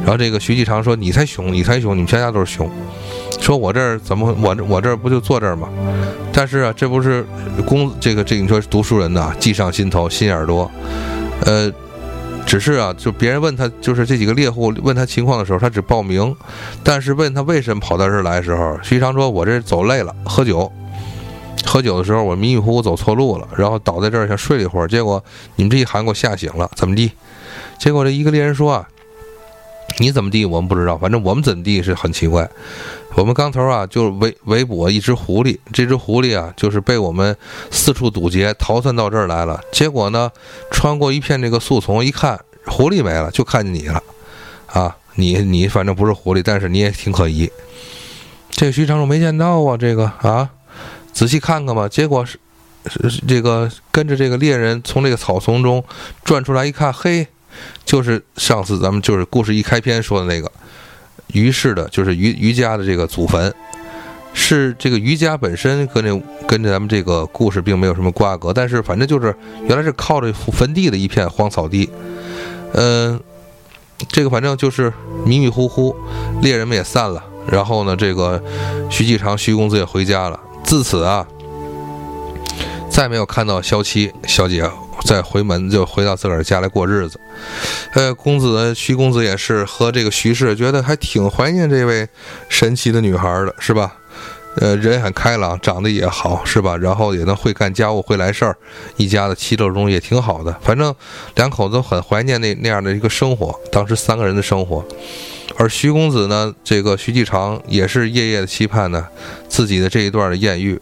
[0.04, 2.66] 然后这个徐继长说：“你才熊，你才熊，你们全家都是熊。”
[3.44, 5.68] 说我这儿怎么我我这儿不就坐这儿吗？
[6.32, 7.26] 但是啊，这不是
[7.66, 10.70] 公这个这你说读书人呐，计上心头，心眼多。
[11.44, 11.70] 呃，
[12.46, 16.34] 只是啊，就别人问他，就是这几个猎户问他情况的时候，他只报名。
[16.82, 20.72] 但是问他为什么跑到这儿来的时候，徐长说：“我这走累了，喝酒。
[21.66, 25.22] 喝酒的时候我迷迷糊糊走错路了，然后倒在这儿想睡一会儿，结果
[25.56, 27.12] 你们这一喊给我吓醒了，怎么地？
[27.78, 28.88] 结果这一个猎人说啊。”
[29.98, 30.44] 你怎么地？
[30.44, 32.48] 我们不知道，反正我们怎么地是很奇怪。
[33.16, 37.36] 我们刚头啊，就围围捕一只狐狸，这只狐狸啊，就是被我们
[37.70, 39.60] 四处堵截，逃窜到这儿来了。
[39.72, 40.30] 结果呢，
[40.70, 44.02] 穿过一片这个树丛，一看狐狸没了，就看见你了。
[44.66, 47.50] 啊，你你反正不是狐狸，但是你也挺可疑。
[48.50, 50.50] 这徐长寿没见到啊，这个啊，
[51.12, 51.88] 仔细看看吧。
[51.88, 52.38] 结果是
[53.08, 55.82] 是这个跟着这个猎人从这个草丛中
[56.24, 57.26] 转出来，一看，嘿。
[57.84, 60.50] 就是上次咱们就是故事一开篇说的那个
[61.34, 63.52] 于氏的，就是于于家的这个祖坟，
[64.32, 69.34] 是这个于家本身跟那跟咱们这个故事并没有什么瓜葛，但是反正就是
[69.68, 71.90] 原来是靠着坟地的一片荒草地，
[72.72, 73.20] 嗯，
[74.08, 74.92] 这个反正就是
[75.24, 75.94] 迷迷糊糊，
[76.40, 78.42] 猎人们也散了，然后呢，这个
[78.88, 81.26] 徐继长徐公子也回家了，自此啊，
[82.94, 84.70] 再没有看到萧七小姐。
[85.04, 87.18] 再回门就回到自个儿家来过日子，
[87.92, 92.08] 呃，公子徐公子也是和这个徐氏觉得还挺怀念这位
[92.48, 93.96] 神奇的女孩的，是吧？
[94.56, 96.76] 呃，人很开朗，长得也好，是吧？
[96.78, 98.56] 然后也能会干家务，会来事儿，
[98.96, 100.56] 一家子其乐融融也挺好的。
[100.62, 100.94] 反正
[101.34, 104.82] 两口子很怀念那那样的一个生活，当时三个人的生活。
[105.56, 109.06] 而徐公子呢，这个徐继长也是夜夜的期盼呢
[109.48, 110.80] 自己的这一段的艳遇。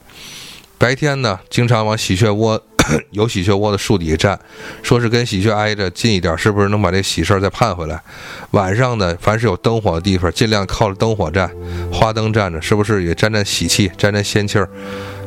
[0.82, 2.60] 白天呢，经常往喜鹊窝。
[3.12, 4.40] 有喜鹊窝的树底下站，
[4.82, 8.02] 说是跟喜鹊挨着近一点，是不是能把这喜事儿再盼回来？
[8.50, 11.48] 晚上呢，凡是有灯火的地方，尽量靠着灯火站，
[11.92, 14.68] 花灯站着，是不是也沾沾喜气，沾沾仙气儿？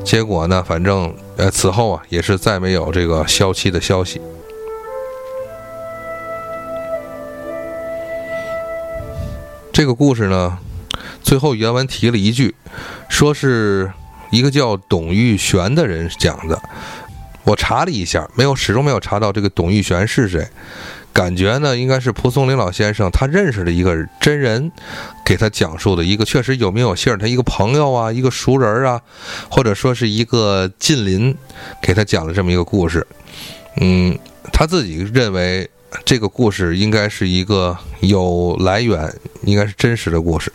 [0.03, 4.19] 结果呢，反正呃，此后啊，也是再没有这个消气的消息。
[9.71, 10.57] 这个故事呢，
[11.23, 12.53] 最后原文提了一句，
[13.07, 13.89] 说是
[14.35, 16.61] 一个叫董玉璇的人讲的。
[17.45, 20.45] 我查了一下，没有，始终没有查到这个董玉璇是谁。
[21.13, 24.69] 感觉呢，应该是蒲松龄老先生他认识的一个真人，
[25.23, 29.01] 给他讲述的一个确实有名有姓，他一个朋友啊，一个熟人啊，
[29.49, 31.33] 或者说是一个近邻，
[31.81, 33.07] 给他讲了这么一个故事。
[33.79, 34.17] 嗯，
[34.51, 35.69] 他自己认为
[36.03, 39.13] 这个故事应该是一个有来源，
[39.43, 40.51] 应该是真实的故事。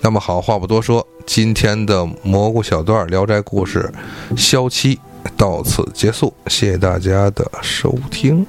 [0.00, 3.92] 那么好，话不多说，今天的蘑菇小段《聊斋故事》
[4.36, 4.98] 萧七
[5.36, 8.46] 到此结束，谢谢大家的收听。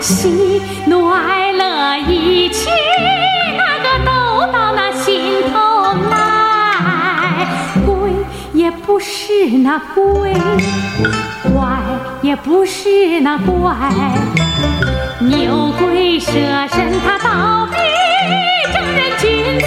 [0.00, 2.68] 喜怒哀乐一起，
[3.56, 7.46] 那个都到那心头来。
[7.84, 8.10] 鬼
[8.52, 10.32] 也不是那鬼，
[11.52, 11.78] 怪
[12.22, 13.74] 也不是那怪，
[15.20, 16.30] 牛鬼蛇
[16.68, 17.76] 神他倒比
[18.72, 19.66] 正人君子